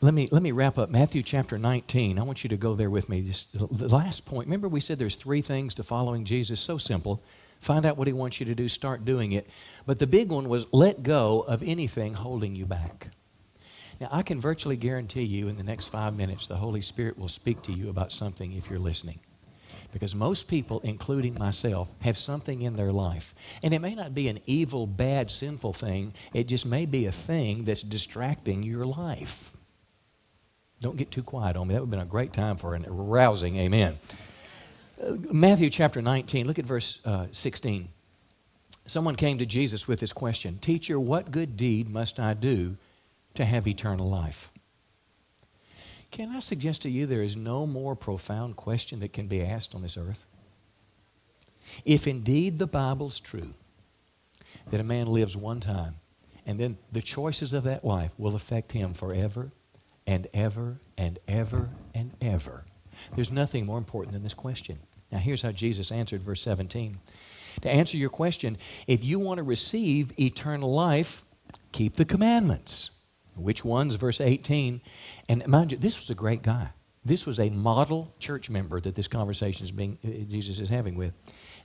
[0.03, 2.19] Let me, let me wrap up Matthew chapter 19.
[2.19, 3.21] I want you to go there with me.
[3.21, 4.47] Just the last point.
[4.47, 6.59] Remember, we said there's three things to following Jesus.
[6.59, 7.23] So simple.
[7.61, 9.47] Find out what he wants you to do, start doing it.
[9.85, 13.11] But the big one was let go of anything holding you back.
[14.01, 17.29] Now, I can virtually guarantee you in the next five minutes, the Holy Spirit will
[17.29, 19.21] speak to you about something if you're listening.
[19.93, 23.33] Because most people, including myself, have something in their life.
[23.63, 27.11] And it may not be an evil, bad, sinful thing, it just may be a
[27.13, 29.53] thing that's distracting your life.
[30.83, 31.75] Don't get too quiet on me.
[31.75, 33.97] That would have been a great time for a rousing amen.
[35.01, 37.87] Uh, Matthew chapter 19, look at verse uh, 16.
[38.85, 42.75] Someone came to Jesus with this question Teacher, what good deed must I do
[43.35, 44.51] to have eternal life?
[46.11, 49.73] Can I suggest to you there is no more profound question that can be asked
[49.73, 50.25] on this earth?
[51.85, 53.53] If indeed the Bible's true,
[54.69, 55.95] that a man lives one time,
[56.45, 59.53] and then the choices of that life will affect him forever
[60.05, 62.65] and ever and ever and ever.
[63.15, 64.79] There's nothing more important than this question.
[65.11, 66.99] Now, here's how Jesus answered verse 17.
[67.61, 71.23] To answer your question, if you want to receive eternal life,
[71.71, 72.91] keep the commandments.
[73.35, 73.95] Which ones?
[73.95, 74.81] Verse 18.
[75.29, 76.69] And mind you, this was a great guy.
[77.05, 80.95] This was a model church member that this conversation is being, uh, Jesus is having
[80.95, 81.13] with.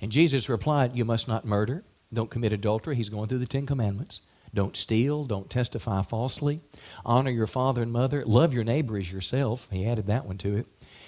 [0.00, 2.96] And Jesus replied, You must not murder, don't commit adultery.
[2.96, 4.20] He's going through the Ten Commandments.
[4.54, 5.24] Don't steal.
[5.24, 6.60] Don't testify falsely.
[7.04, 8.24] Honor your father and mother.
[8.24, 9.68] Love your neighbor as yourself.
[9.70, 10.66] He added that one to it.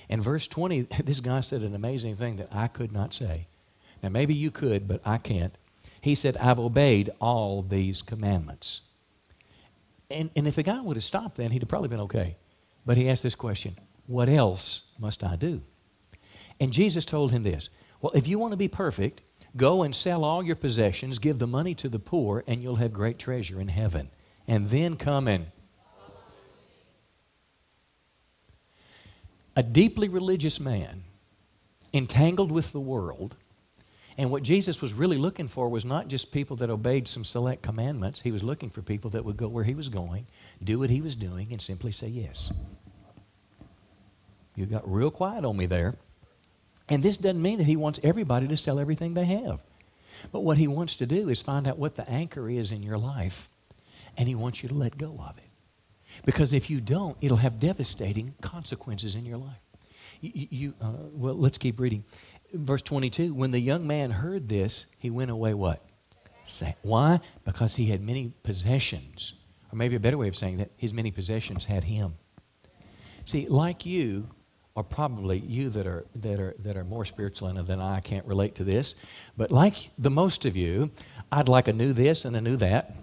[0.08, 3.46] And verse 20, this guy said an amazing thing that I could not say.
[4.02, 5.56] Now, maybe you could, but I can't.
[6.00, 8.82] He said, I've obeyed all these commandments.
[10.10, 12.36] And, and if the guy would have stopped then, he'd have probably been okay.
[12.84, 13.76] But he asked this question
[14.06, 15.62] What else must I do?
[16.58, 19.20] And Jesus told him this Well, if you want to be perfect,
[19.56, 22.92] Go and sell all your possessions, give the money to the poor, and you'll have
[22.92, 24.10] great treasure in heaven.
[24.46, 25.46] And then come and.
[29.56, 31.02] A deeply religious man,
[31.92, 33.34] entangled with the world,
[34.20, 37.62] and what Jesus was really looking for was not just people that obeyed some select
[37.62, 38.20] commandments.
[38.20, 40.26] He was looking for people that would go where he was going,
[40.62, 42.52] do what he was doing, and simply say yes.
[44.54, 45.94] You got real quiet on me there.
[46.90, 49.60] And this doesn't mean that he wants everybody to sell everything they have.
[50.32, 52.98] But what he wants to do is find out what the anchor is in your
[52.98, 53.48] life,
[54.18, 55.44] and he wants you to let go of it.
[56.26, 59.60] Because if you don't, it'll have devastating consequences in your life.
[60.20, 62.04] You, you uh, well, let's keep reading.
[62.52, 65.80] Verse 22 When the young man heard this, he went away what?
[66.44, 66.74] Sad.
[66.82, 67.20] Why?
[67.44, 69.34] Because he had many possessions.
[69.72, 72.14] Or maybe a better way of saying that, his many possessions had him.
[73.24, 74.28] See, like you,
[74.74, 78.54] or probably you that are, that are, that are more spiritual than I can't relate
[78.56, 78.94] to this,
[79.36, 80.90] but like the most of you,
[81.32, 82.96] I'd like a new this and a new that.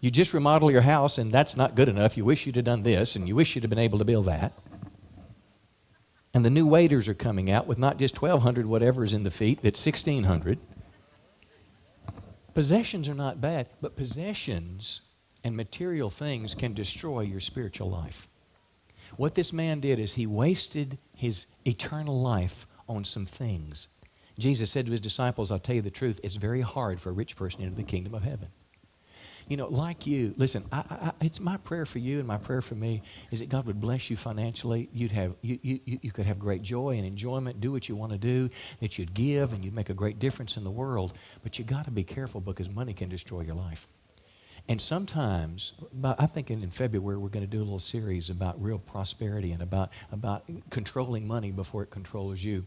[0.00, 2.16] You just remodel your house and that's not good enough.
[2.16, 4.26] You wish you'd have done this and you wish you'd have been able to build
[4.26, 4.52] that.
[6.34, 9.30] And the new waiters are coming out with not just 1,200 whatever is in the
[9.30, 10.58] feet, it's 1,600.
[12.54, 15.12] Possessions are not bad, but possessions
[15.44, 18.28] and material things can destroy your spiritual life.
[19.16, 23.88] What this man did is he wasted his eternal life on some things.
[24.38, 27.12] Jesus said to his disciples, I'll tell you the truth, it's very hard for a
[27.12, 28.48] rich person into the kingdom of heaven.
[29.48, 32.62] You know, like you, listen, I, I, it's my prayer for you and my prayer
[32.62, 34.88] for me is that God would bless you financially.
[34.94, 38.12] You'd have, you, you, you could have great joy and enjoyment, do what you want
[38.12, 38.48] to do,
[38.80, 41.12] that you'd give and you'd make a great difference in the world.
[41.42, 43.88] But you got to be careful because money can destroy your life.
[44.68, 45.72] And sometimes,
[46.04, 49.62] I think in February we're going to do a little series about real prosperity and
[49.62, 52.64] about, about controlling money before it controls you.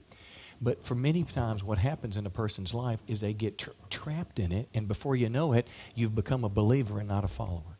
[0.61, 4.39] But for many times, what happens in a person's life is they get tra- trapped
[4.39, 7.74] in it, and before you know it, you've become a believer and not a follower.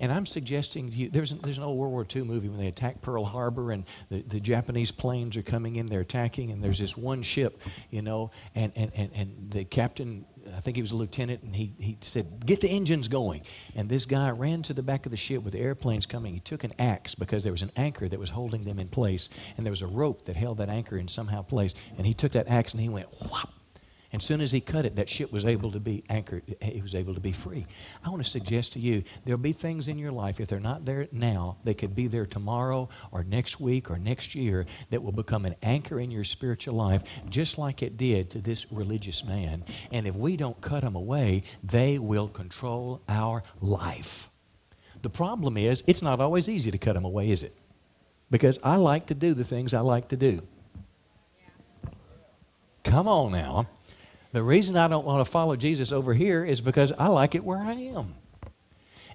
[0.00, 2.58] And I'm suggesting to you, there's an, there's an old World War II movie when
[2.58, 6.62] they attack Pearl Harbor and the, the Japanese planes are coming in, they're attacking, and
[6.62, 10.24] there's this one ship, you know, and, and, and, and the captain
[10.56, 13.42] I think he was a lieutenant, and he, he said, Get the engines going.
[13.74, 16.34] And this guy ran to the back of the ship with the airplanes coming.
[16.34, 19.28] He took an axe because there was an anchor that was holding them in place,
[19.56, 21.74] and there was a rope that held that anchor in somehow place.
[21.96, 23.52] And he took that axe and he went, whop.
[24.10, 26.42] And soon as he cut it, that ship was able to be anchored.
[26.62, 27.66] Eh, he was able to be free.
[28.02, 30.86] I want to suggest to you there'll be things in your life, if they're not
[30.86, 35.12] there now, they could be there tomorrow or next week or next year that will
[35.12, 39.62] become an anchor in your spiritual life, just like it did to this religious man.
[39.92, 44.30] And if we don't cut them away, they will control our life.
[45.02, 47.54] The problem is, it's not always easy to cut them away, is it?
[48.30, 50.40] Because I like to do the things I like to do.
[52.84, 53.66] Come on now.
[54.38, 57.42] The reason I don't want to follow Jesus over here is because I like it
[57.42, 58.14] where I am.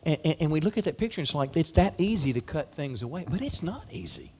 [0.03, 2.41] And, and, and, we look at that picture and it's like it's that easy to
[2.41, 4.33] cut things away, but it's not easy.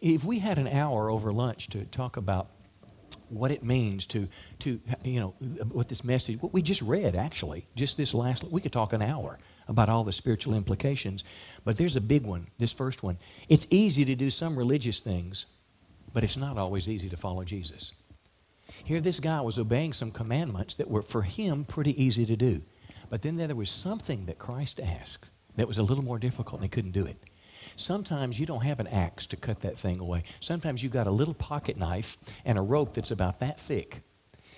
[0.00, 2.50] If we had an hour over lunch to talk about
[3.28, 4.28] what it means to,
[4.60, 5.30] to you know,
[5.72, 9.02] what this message, what we just read actually, just this last, we could talk an
[9.02, 11.24] hour about all the spiritual implications.
[11.64, 13.18] But there's a big one, this first one.
[13.48, 15.46] It's easy to do some religious things,
[16.14, 17.90] but it's not always easy to follow Jesus.
[18.84, 22.62] Here, this guy was obeying some commandments that were for him pretty easy to do.
[23.08, 25.26] But then there was something that Christ asked
[25.56, 27.18] that was a little more difficult and he couldn't do it.
[27.76, 30.22] Sometimes you don't have an axe to cut that thing away.
[30.40, 34.00] Sometimes you've got a little pocket knife and a rope that's about that thick.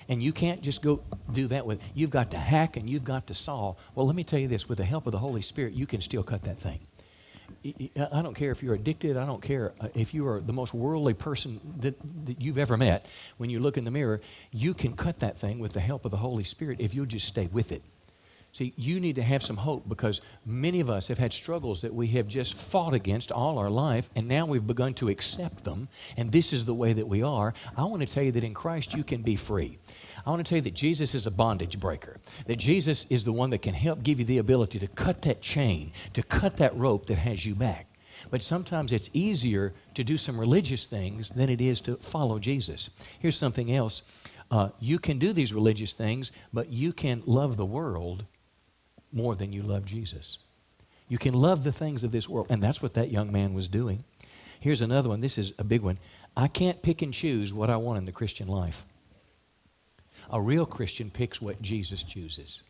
[0.08, 3.26] And you can't just go do that with you've got to hack and you've got
[3.26, 3.74] to saw.
[3.94, 6.00] Well, let me tell you this with the help of the Holy Spirit, you can
[6.00, 6.80] still cut that thing.
[7.64, 9.16] I don't care if you're addicted.
[9.16, 12.76] I don't care uh, if you are the most worldly person that, that you've ever
[12.76, 13.06] met.
[13.36, 14.20] When you look in the mirror,
[14.52, 17.26] you can cut that thing with the help of the Holy Spirit if you'll just
[17.26, 17.82] stay with it.
[18.52, 21.94] See, you need to have some hope because many of us have had struggles that
[21.94, 25.88] we have just fought against all our life, and now we've begun to accept them,
[26.16, 27.52] and this is the way that we are.
[27.76, 29.78] I want to tell you that in Christ you can be free.
[30.28, 33.32] I want to tell you that Jesus is a bondage breaker, that Jesus is the
[33.32, 36.76] one that can help give you the ability to cut that chain, to cut that
[36.76, 37.88] rope that has you back.
[38.30, 42.90] But sometimes it's easier to do some religious things than it is to follow Jesus.
[43.18, 44.02] Here's something else.
[44.50, 48.24] Uh, you can do these religious things, but you can love the world
[49.10, 50.36] more than you love Jesus.
[51.08, 53.66] You can love the things of this world, and that's what that young man was
[53.66, 54.04] doing.
[54.60, 55.22] Here's another one.
[55.22, 55.98] This is a big one.
[56.36, 58.84] I can't pick and choose what I want in the Christian life.
[60.30, 62.62] A real Christian picks what Jesus chooses.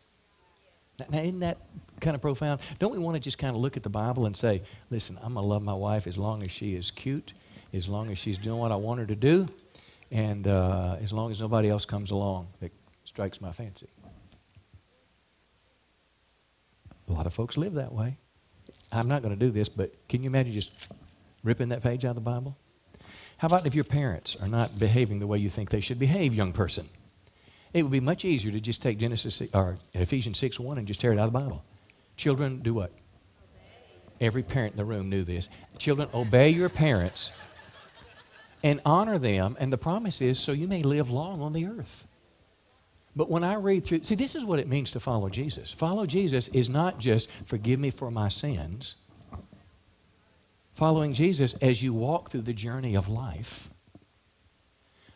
[1.09, 1.57] Now, isn't that
[2.01, 2.61] kind of profound?
[2.79, 5.33] Don't we want to just kind of look at the Bible and say, listen, I'm
[5.33, 7.33] going to love my wife as long as she is cute,
[7.73, 9.47] as long as she's doing what I want her to do,
[10.11, 12.71] and uh, as long as nobody else comes along that
[13.05, 13.87] strikes my fancy?
[17.07, 18.17] A lot of folks live that way.
[18.91, 20.91] I'm not going to do this, but can you imagine just
[21.43, 22.57] ripping that page out of the Bible?
[23.37, 26.33] How about if your parents are not behaving the way you think they should behave,
[26.33, 26.89] young person?
[27.73, 31.01] It would be much easier to just take Genesis or Ephesians 6 1 and just
[31.01, 31.63] tear it out of the Bible.
[32.17, 32.91] Children, do what?
[32.91, 34.25] Obey.
[34.25, 35.47] Every parent in the room knew this.
[35.77, 37.31] Children, obey your parents
[38.63, 42.05] and honor them, and the promise is so you may live long on the earth.
[43.15, 45.71] But when I read through, see, this is what it means to follow Jesus.
[45.71, 48.95] Follow Jesus is not just forgive me for my sins.
[50.73, 53.69] Following Jesus as you walk through the journey of life.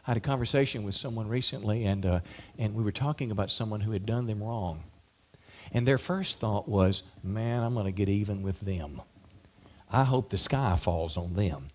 [0.06, 2.20] I had a conversation with someone recently, and, uh,
[2.58, 4.84] and we were talking about someone who had done them wrong.
[5.72, 9.02] And their first thought was, man, I'm going to get even with them.
[9.90, 11.70] I hope the sky falls on them.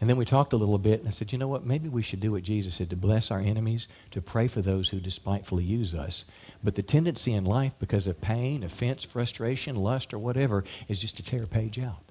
[0.00, 1.64] And then we talked a little bit, and I said, you know what?
[1.64, 4.90] Maybe we should do what Jesus said to bless our enemies, to pray for those
[4.90, 6.26] who despitefully use us.
[6.62, 11.16] But the tendency in life, because of pain, offense, frustration, lust, or whatever, is just
[11.16, 12.02] to tear a page out.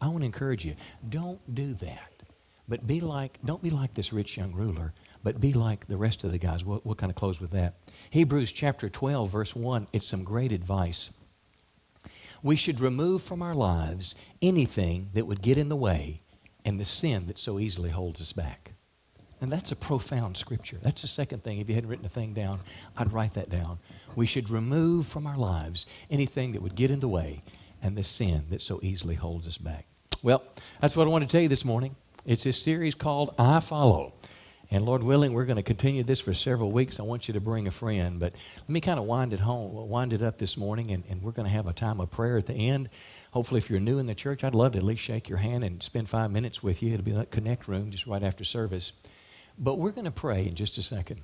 [0.00, 0.74] I want to encourage you
[1.08, 2.17] don't do that.
[2.68, 6.22] But be like, don't be like this rich young ruler, but be like the rest
[6.24, 6.64] of the guys.
[6.64, 7.74] We'll, we'll kind of close with that.
[8.10, 11.10] Hebrews chapter 12, verse 1, it's some great advice.
[12.42, 16.20] We should remove from our lives anything that would get in the way
[16.64, 18.74] and the sin that so easily holds us back.
[19.40, 20.78] And that's a profound scripture.
[20.82, 21.58] That's the second thing.
[21.58, 22.60] If you hadn't written a thing down,
[22.96, 23.78] I'd write that down.
[24.16, 27.42] We should remove from our lives anything that would get in the way
[27.80, 29.86] and the sin that so easily holds us back.
[30.22, 30.42] Well,
[30.80, 31.94] that's what I want to tell you this morning.
[32.28, 34.12] It's this series called iFollow.
[34.70, 37.00] And Lord willing, we're going to continue this for several weeks.
[37.00, 38.20] I want you to bring a friend.
[38.20, 41.22] But let me kind of wind it home, wind it up this morning, and, and
[41.22, 42.90] we're going to have a time of prayer at the end.
[43.30, 45.64] Hopefully, if you're new in the church, I'd love to at least shake your hand
[45.64, 46.92] and spend five minutes with you.
[46.92, 48.92] It'll be that connect room just right after service.
[49.58, 51.22] But we're going to pray in just a second.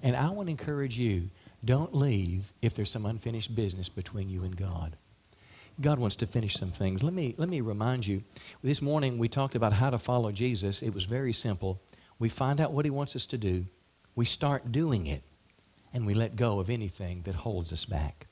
[0.00, 1.30] And I want to encourage you
[1.64, 4.94] don't leave if there's some unfinished business between you and God.
[5.80, 7.02] God wants to finish some things.
[7.02, 8.22] Let me, let me remind you
[8.62, 10.82] this morning we talked about how to follow Jesus.
[10.82, 11.82] It was very simple.
[12.18, 13.66] We find out what He wants us to do,
[14.14, 15.22] we start doing it,
[15.92, 18.26] and we let go of anything that holds us back.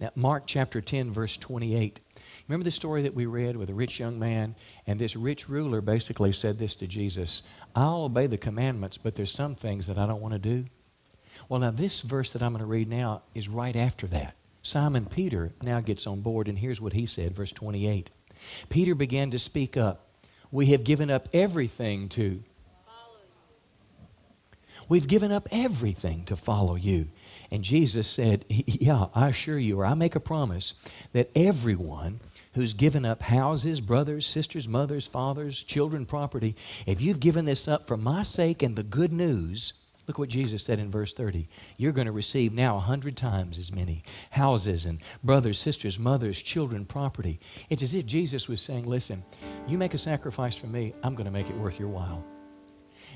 [0.00, 2.00] Now, Mark chapter 10, verse 28
[2.46, 4.54] Remember the story that we read with a rich young man?
[4.86, 7.42] And this rich ruler basically said this to Jesus
[7.74, 10.66] I'll obey the commandments, but there's some things that I don't want to do.
[11.48, 14.36] Well, now, this verse that I'm going to read now is right after that.
[14.64, 18.10] Simon Peter now gets on board, and here's what he said, verse 28.
[18.70, 20.08] Peter began to speak up.
[20.50, 22.40] We have given up everything to.
[24.88, 27.08] We've given up everything to follow you.
[27.50, 30.74] And Jesus said, Yeah, I assure you, or I make a promise
[31.12, 32.20] that everyone
[32.54, 36.54] who's given up houses, brothers, sisters, mothers, fathers, children, property,
[36.86, 39.74] if you've given this up for my sake and the good news,
[40.06, 41.48] look what Jesus said in verse 30.
[41.76, 46.40] You're going to receive now a hundred times as many houses and brothers, sisters, mothers,
[46.42, 47.40] children, property.
[47.70, 49.24] It's as if Jesus was saying, Listen,
[49.66, 52.24] you make a sacrifice for me, I'm going to make it worth your while.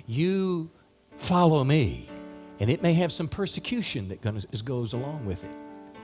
[0.06, 0.70] You
[1.16, 2.08] follow me,
[2.60, 4.22] and it may have some persecution that
[4.64, 5.56] goes along with it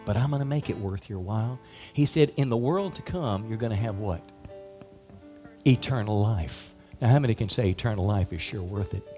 [0.04, 1.58] but I'm going to make it worth your while.
[1.92, 4.22] He said, In the world to come, you're going to have what?
[5.66, 6.74] Eternal life.
[7.00, 9.13] Now, how many can say eternal life is sure worth it?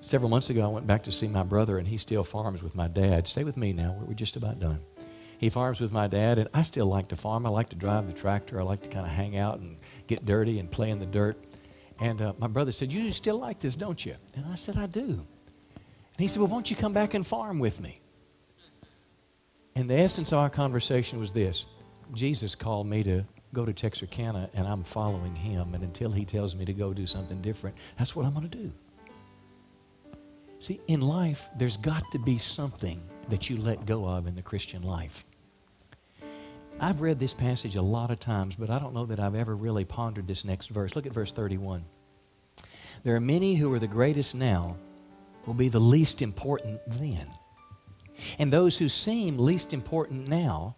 [0.00, 2.74] Several months ago, I went back to see my brother, and he still farms with
[2.74, 3.26] my dad.
[3.26, 4.80] Stay with me now, we're just about done.
[5.38, 7.46] He farms with my dad, and I still like to farm.
[7.46, 8.60] I like to drive the tractor.
[8.60, 9.76] I like to kind of hang out and
[10.06, 11.38] get dirty and play in the dirt.
[12.00, 14.14] And uh, my brother said, You still like this, don't you?
[14.34, 15.00] And I said, I do.
[15.00, 17.98] And he said, Well, won't you come back and farm with me?
[19.76, 21.66] And the essence of our conversation was this
[22.12, 25.74] Jesus called me to go to Texarkana, and I'm following him.
[25.74, 28.58] And until he tells me to go do something different, that's what I'm going to
[28.58, 28.72] do.
[30.60, 34.42] See, in life, there's got to be something that you let go of in the
[34.42, 35.24] Christian life.
[36.80, 39.54] I've read this passage a lot of times, but I don't know that I've ever
[39.54, 40.94] really pondered this next verse.
[40.94, 41.84] Look at verse 31.
[43.02, 44.76] There are many who are the greatest now
[45.46, 47.26] will be the least important then.
[48.38, 50.76] And those who seem least important now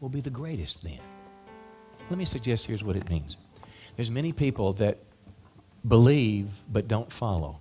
[0.00, 1.00] will be the greatest then.
[2.08, 3.36] Let me suggest here's what it means.
[3.96, 4.98] There's many people that
[5.86, 7.60] believe but don't follow.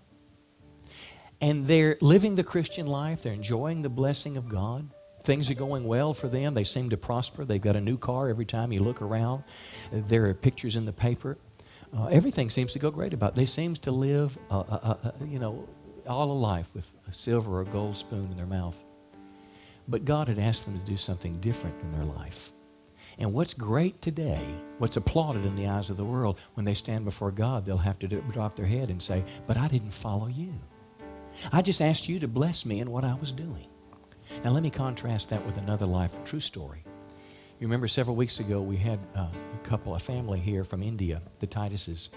[1.41, 4.89] And they're living the Christian life, they're enjoying the blessing of God.
[5.23, 6.53] Things are going well for them.
[6.53, 7.43] They seem to prosper.
[7.45, 9.43] They've got a new car every time you look around.
[9.91, 11.37] There are pictures in the paper.
[11.95, 13.31] Uh, everything seems to go great about.
[13.31, 13.35] It.
[13.35, 15.67] They seem to live, uh, uh, uh, you know,
[16.07, 18.83] all a life with a silver or gold spoon in their mouth.
[19.87, 22.51] But God had asked them to do something different in their life.
[23.17, 24.41] And what's great today,
[24.77, 27.99] what's applauded in the eyes of the world, when they stand before God, they'll have
[27.99, 30.53] to do, drop their head and say, But I didn't follow you.
[31.51, 33.67] I just asked you to bless me in what I was doing.
[34.43, 36.83] Now, let me contrast that with another life, a true story.
[37.59, 41.21] You remember several weeks ago, we had uh, a couple, a family here from India,
[41.39, 42.09] the Tituses.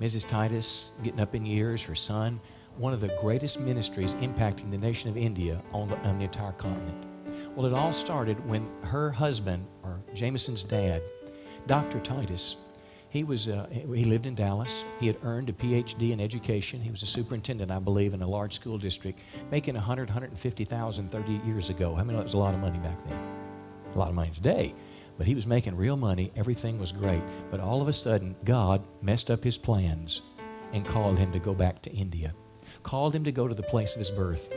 [0.00, 0.28] Mrs.
[0.28, 2.40] Titus, getting up in years, her son,
[2.76, 6.52] one of the greatest ministries impacting the nation of India on the, on the entire
[6.52, 7.04] continent.
[7.56, 11.02] Well, it all started when her husband, or Jameson's dad,
[11.66, 11.98] Dr.
[12.00, 12.64] Titus,
[13.10, 14.84] he was uh, he lived in Dallas.
[15.00, 16.80] He had earned a PhD in education.
[16.80, 21.32] He was a superintendent, I believe, in a large school district, making 100, 150,000 30
[21.46, 21.96] years ago.
[21.96, 23.20] I mean, that was a lot of money back then.
[23.94, 24.74] A lot of money today.
[25.16, 26.32] But he was making real money.
[26.36, 27.22] Everything was great.
[27.50, 30.20] But all of a sudden, God messed up his plans
[30.72, 32.32] and called him to go back to India
[32.82, 34.52] called him to go to the place of his birth.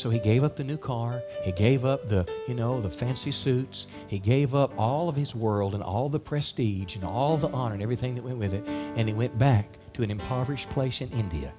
[0.00, 1.22] So he gave up the new car.
[1.42, 3.86] He gave up the, you know, the fancy suits.
[4.08, 7.74] He gave up all of his world and all the prestige and all the honor
[7.74, 8.66] and everything that went with it.
[8.66, 11.52] And he went back to an impoverished place in India.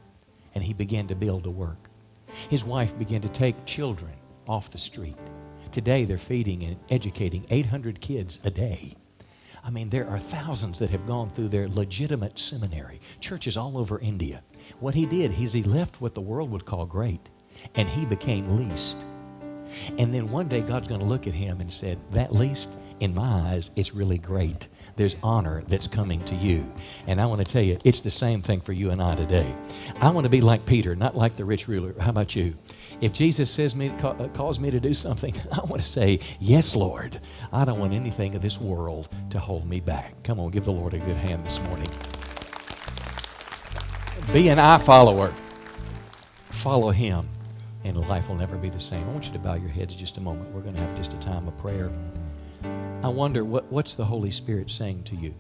[0.56, 1.92] And he began to build a work.
[2.50, 4.14] His wife began to take children
[4.48, 5.18] off the street.
[5.72, 8.96] Today they're feeding and educating 800 kids a day.
[9.64, 14.00] I mean, there are thousands that have gone through their legitimate seminary, churches all over
[14.00, 14.42] India.
[14.80, 17.30] What he did is he left what the world would call great,
[17.76, 18.98] and he became least.
[19.98, 23.16] And then one day God's going to look at him and said, That least, in
[23.16, 24.68] my eyes, is really great.
[24.96, 26.70] There's honor that's coming to you.
[27.08, 29.56] And I want to tell you, it's the same thing for you and I today.
[30.00, 31.96] I want to be like Peter, not like the rich ruler.
[32.00, 32.56] How about you?
[33.00, 36.76] If Jesus says me, uh, calls me to do something, I want to say, Yes,
[36.76, 37.20] Lord.
[37.54, 40.22] I don't want anything of this world to hold me back.
[40.24, 41.88] Come on, give the Lord a good hand this morning.
[44.34, 45.34] Be an eye follower.
[46.50, 47.28] Follow Him,
[47.84, 49.04] and life will never be the same.
[49.04, 50.54] I want you to bow your heads just a moment.
[50.54, 51.92] We're going to have just a time of prayer.
[53.04, 55.34] I wonder what, what's the Holy Spirit saying to you?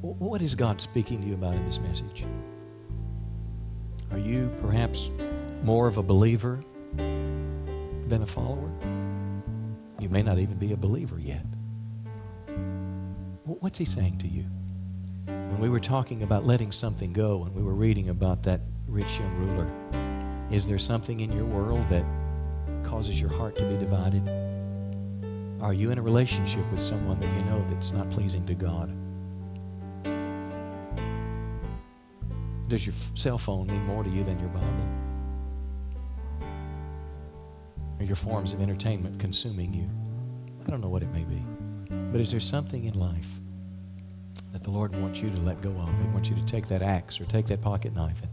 [0.00, 2.24] What is God speaking to you about in this message?
[4.10, 5.10] Are you perhaps
[5.62, 6.62] more of a believer
[6.96, 8.70] than a follower?
[10.00, 11.44] You may not even be a believer yet.
[13.44, 14.44] What's he saying to you?
[15.26, 19.18] When we were talking about letting something go and we were reading about that rich
[19.20, 19.68] young ruler,
[20.50, 22.04] is there something in your world that
[22.82, 24.26] causes your heart to be divided?
[25.60, 28.94] Are you in a relationship with someone that you know that's not pleasing to God?
[32.68, 34.88] Does your cell phone mean more to you than your Bible?
[37.98, 39.88] Are your forms of entertainment consuming you?
[40.66, 41.42] I don't know what it may be.
[42.12, 43.38] But is there something in life
[44.52, 45.88] that the Lord wants you to let go of?
[45.88, 48.30] He wants you to take that axe or take that pocket knife and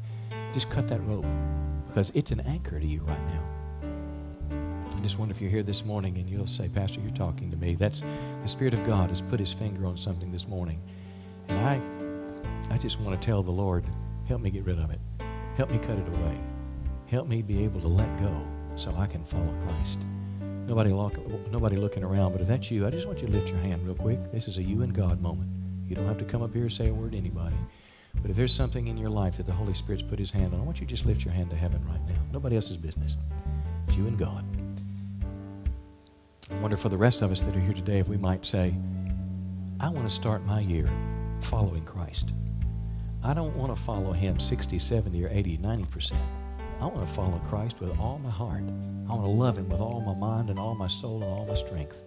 [0.56, 1.26] just cut that rope
[1.86, 3.44] because it's an anchor to you right now.
[4.96, 7.58] I just wonder if you're here this morning and you'll say, Pastor, you're talking to
[7.58, 7.76] me.
[7.76, 8.02] That's
[8.42, 10.82] the Spirit of God has put his finger on something this morning.
[11.50, 13.84] And I I just want to tell the Lord,
[14.30, 15.02] help me get rid of it.
[15.58, 16.40] Help me cut it away.
[17.08, 18.48] Help me be able to let go
[18.78, 20.00] so I can follow Christ.
[20.68, 20.92] Nobody,
[21.52, 23.86] nobody looking around, but if that's you, I just want you to lift your hand
[23.86, 24.32] real quick.
[24.32, 25.52] This is a you and God moment.
[25.86, 27.58] You don't have to come up here and say a word to anybody.
[28.22, 30.60] But if there's something in your life that the Holy Spirit's put his hand on,
[30.60, 32.20] I want you to just lift your hand to heaven right now.
[32.32, 33.16] Nobody else's business.
[33.88, 34.46] It's you and God.
[36.52, 38.74] I wonder for the rest of us that are here today if we might say,
[39.80, 40.90] I want to start my year
[41.42, 42.32] following Christ.
[43.24, 46.14] I don't want to follow him 60, 70, or 80, 90%.
[46.80, 48.64] I want to follow Christ with all my heart.
[49.08, 51.46] I want to love Him with all my mind and all my soul and all
[51.46, 52.06] my strength.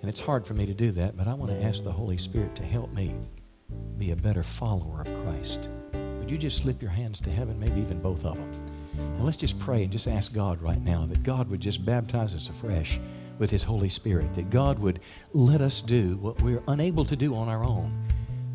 [0.00, 2.16] And it's hard for me to do that, but I want to ask the Holy
[2.16, 3.14] Spirit to help me
[3.98, 5.68] be a better follower of Christ.
[5.92, 8.50] Would you just slip your hands to heaven, maybe even both of them?
[8.98, 12.34] And let's just pray and just ask God right now that God would just baptize
[12.34, 12.98] us afresh
[13.38, 15.00] with His Holy Spirit, that God would
[15.32, 18.06] let us do what we're unable to do on our own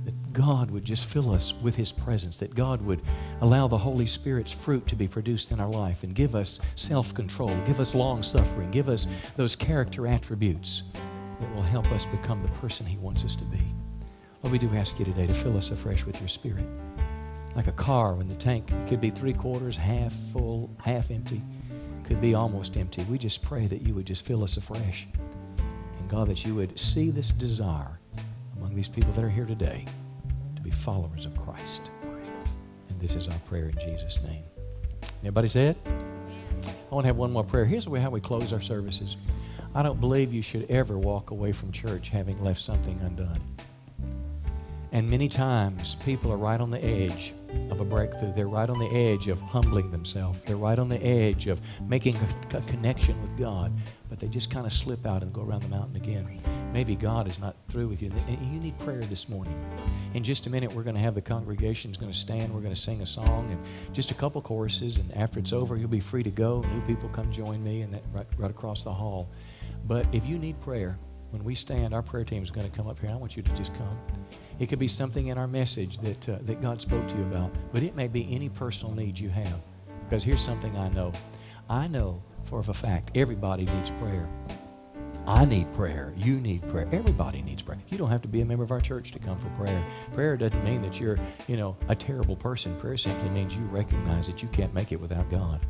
[0.05, 3.01] that God would just fill us with His presence, that God would
[3.41, 7.14] allow the Holy Spirit's fruit to be produced in our life and give us self
[7.14, 10.84] control, give us long suffering, give us those character attributes
[11.39, 13.59] that will help us become the person He wants us to be.
[14.43, 16.65] Lord, we do ask you today to fill us afresh with your Spirit.
[17.55, 21.41] Like a car when the tank could be three quarters, half full, half empty,
[22.03, 23.03] could be almost empty.
[23.03, 25.07] We just pray that you would just fill us afresh.
[25.99, 27.99] And God, that you would see this desire
[28.57, 29.85] among these people that are here today
[30.55, 31.83] to be followers of Christ.
[32.89, 34.43] And this is our prayer in Jesus' name.
[35.19, 35.77] Everybody say it?
[35.87, 37.65] I want to have one more prayer.
[37.65, 39.17] Here's how we close our services.
[39.75, 43.39] I don't believe you should ever walk away from church having left something undone.
[44.93, 47.33] And many times people are right on the edge
[47.69, 48.33] of a breakthrough.
[48.33, 50.43] They're right on the edge of humbling themselves.
[50.43, 53.71] They're right on the edge of making a, a connection with God,
[54.09, 56.41] but they just kind of slip out and go around the mountain again.
[56.73, 58.11] Maybe God is not through with you.
[58.27, 59.57] Eh, you need prayer this morning.
[60.13, 62.53] In just a minute, we're going to have the congregation is going to stand.
[62.53, 64.97] We're going to sing a song and just a couple choruses.
[64.97, 66.65] And after it's over, you'll be free to go.
[66.73, 69.29] New people come join me and that right, right across the hall.
[69.87, 70.97] But if you need prayer,
[71.32, 73.09] when we stand, our prayer team is going to come up here.
[73.09, 73.99] I want you to just come.
[74.59, 77.51] It could be something in our message that, uh, that God spoke to you about,
[77.71, 79.55] but it may be any personal needs you have.
[80.03, 81.13] Because here's something I know
[81.69, 84.27] I know for a fact everybody needs prayer.
[85.27, 86.13] I need prayer.
[86.17, 86.88] You need prayer.
[86.91, 87.77] Everybody needs prayer.
[87.89, 89.84] You don't have to be a member of our church to come for prayer.
[90.13, 91.17] Prayer doesn't mean that you're,
[91.47, 92.75] you know, a terrible person.
[92.77, 95.61] Prayer simply means you recognize that you can't make it without God.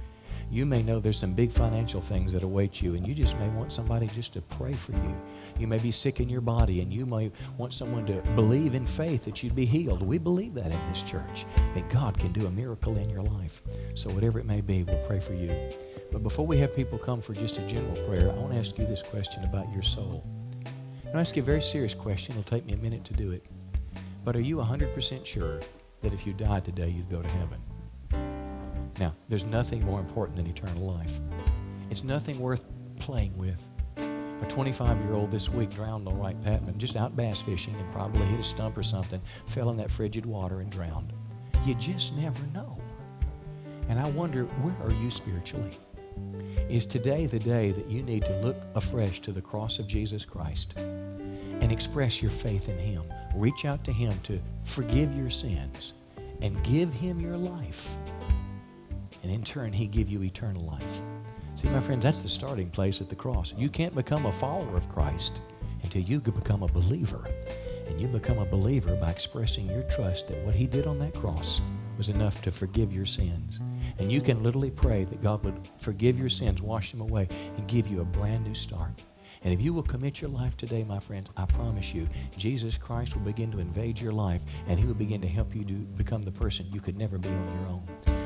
[0.49, 3.47] You may know there's some big financial things that await you, and you just may
[3.49, 5.15] want somebody just to pray for you.
[5.61, 8.83] You may be sick in your body, and you may want someone to believe in
[8.83, 10.01] faith that you'd be healed.
[10.01, 11.45] We believe that in this church,
[11.75, 13.61] that God can do a miracle in your life.
[13.93, 15.55] So, whatever it may be, we'll pray for you.
[16.11, 18.75] But before we have people come for just a general prayer, I want to ask
[18.79, 20.25] you this question about your soul.
[21.05, 22.35] And I ask you a very serious question.
[22.35, 23.45] It'll take me a minute to do it.
[24.25, 25.59] But are you 100% sure
[26.01, 27.61] that if you died today, you'd go to heaven?
[28.99, 31.19] Now, there's nothing more important than eternal life.
[31.91, 32.65] It's nothing worth
[32.97, 33.67] playing with.
[34.41, 37.91] A 25 year old this week drowned on Wright Patman, just out bass fishing and
[37.91, 41.13] probably hit a stump or something, fell in that frigid water and drowned.
[41.65, 42.77] You just never know.
[43.89, 45.71] And I wonder, where are you spiritually?
[46.69, 50.25] Is today the day that you need to look afresh to the cross of Jesus
[50.25, 53.03] Christ and express your faith in Him?
[53.35, 55.93] Reach out to Him to forgive your sins
[56.41, 57.95] and give Him your life
[59.23, 61.01] and in turn, He give you eternal life.
[61.55, 63.53] See, my friends, that's the starting place at the cross.
[63.55, 65.33] You can't become a follower of Christ
[65.83, 67.27] until you become a believer.
[67.87, 71.13] And you become a believer by expressing your trust that what He did on that
[71.13, 71.59] cross
[71.97, 73.59] was enough to forgive your sins.
[73.99, 77.27] And you can literally pray that God would forgive your sins, wash them away,
[77.57, 79.03] and give you a brand new start.
[79.43, 83.15] And if you will commit your life today, my friends, I promise you, Jesus Christ
[83.15, 86.21] will begin to invade your life and He will begin to help you to become
[86.21, 87.83] the person you could never be on your own.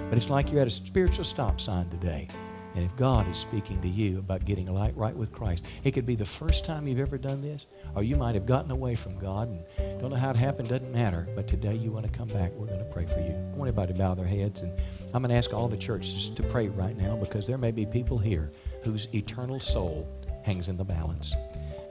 [0.09, 2.27] But it's like you're at a spiritual stop sign today.
[2.75, 6.15] And if God is speaking to you about getting right with Christ, it could be
[6.15, 7.65] the first time you've ever done this,
[7.95, 9.63] or you might have gotten away from God and
[10.01, 11.25] don't know how it happened, doesn't matter.
[11.35, 13.31] But today you want to come back, we're going to pray for you.
[13.31, 14.77] I want everybody to bow their heads, and
[15.13, 17.85] I'm going to ask all the churches to pray right now because there may be
[17.85, 18.51] people here
[18.83, 20.07] whose eternal soul
[20.43, 21.33] hangs in the balance.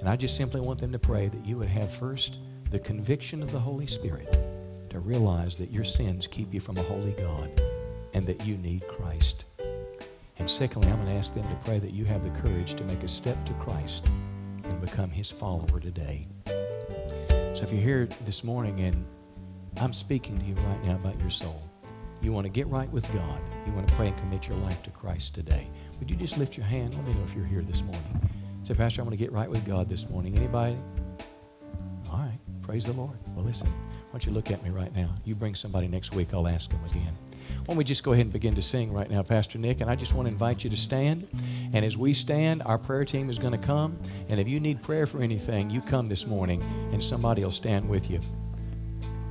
[0.00, 2.36] And I just simply want them to pray that you would have first
[2.70, 4.30] the conviction of the Holy Spirit
[4.90, 7.50] to realize that your sins keep you from a holy God
[8.12, 9.43] and that you need Christ.
[10.38, 12.84] And secondly, I'm going to ask them to pray that you have the courage to
[12.84, 14.06] make a step to Christ
[14.64, 16.26] and become his follower today.
[16.46, 19.04] So if you're here this morning and
[19.80, 21.62] I'm speaking to you right now about your soul,
[22.20, 24.82] you want to get right with God, you want to pray and commit your life
[24.84, 25.68] to Christ today,
[26.00, 26.94] would you just lift your hand?
[26.94, 28.30] Let me know if you're here this morning.
[28.64, 30.36] Say, Pastor, I want to get right with God this morning.
[30.36, 30.76] Anybody?
[32.10, 32.38] All right.
[32.62, 33.18] Praise the Lord.
[33.34, 35.10] Well, listen, why don't you look at me right now?
[35.24, 37.12] You bring somebody next week, I'll ask them again.
[37.60, 39.80] Why don't we just go ahead and begin to sing right now, Pastor Nick?
[39.80, 41.28] And I just want to invite you to stand.
[41.72, 43.98] And as we stand, our prayer team is going to come.
[44.28, 47.88] And if you need prayer for anything, you come this morning and somebody will stand
[47.88, 48.20] with you.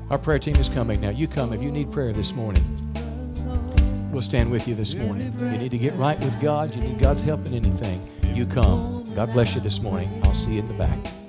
[0.10, 1.10] Our prayer team is coming now.
[1.10, 2.64] You come if you need prayer this morning.
[4.12, 5.34] We'll stand with you this morning.
[5.40, 6.74] You need to get right with God.
[6.76, 8.08] You need God's help in anything.
[8.36, 9.04] You come.
[9.16, 10.22] God bless you this morning.
[10.24, 11.23] I'll see you in the back.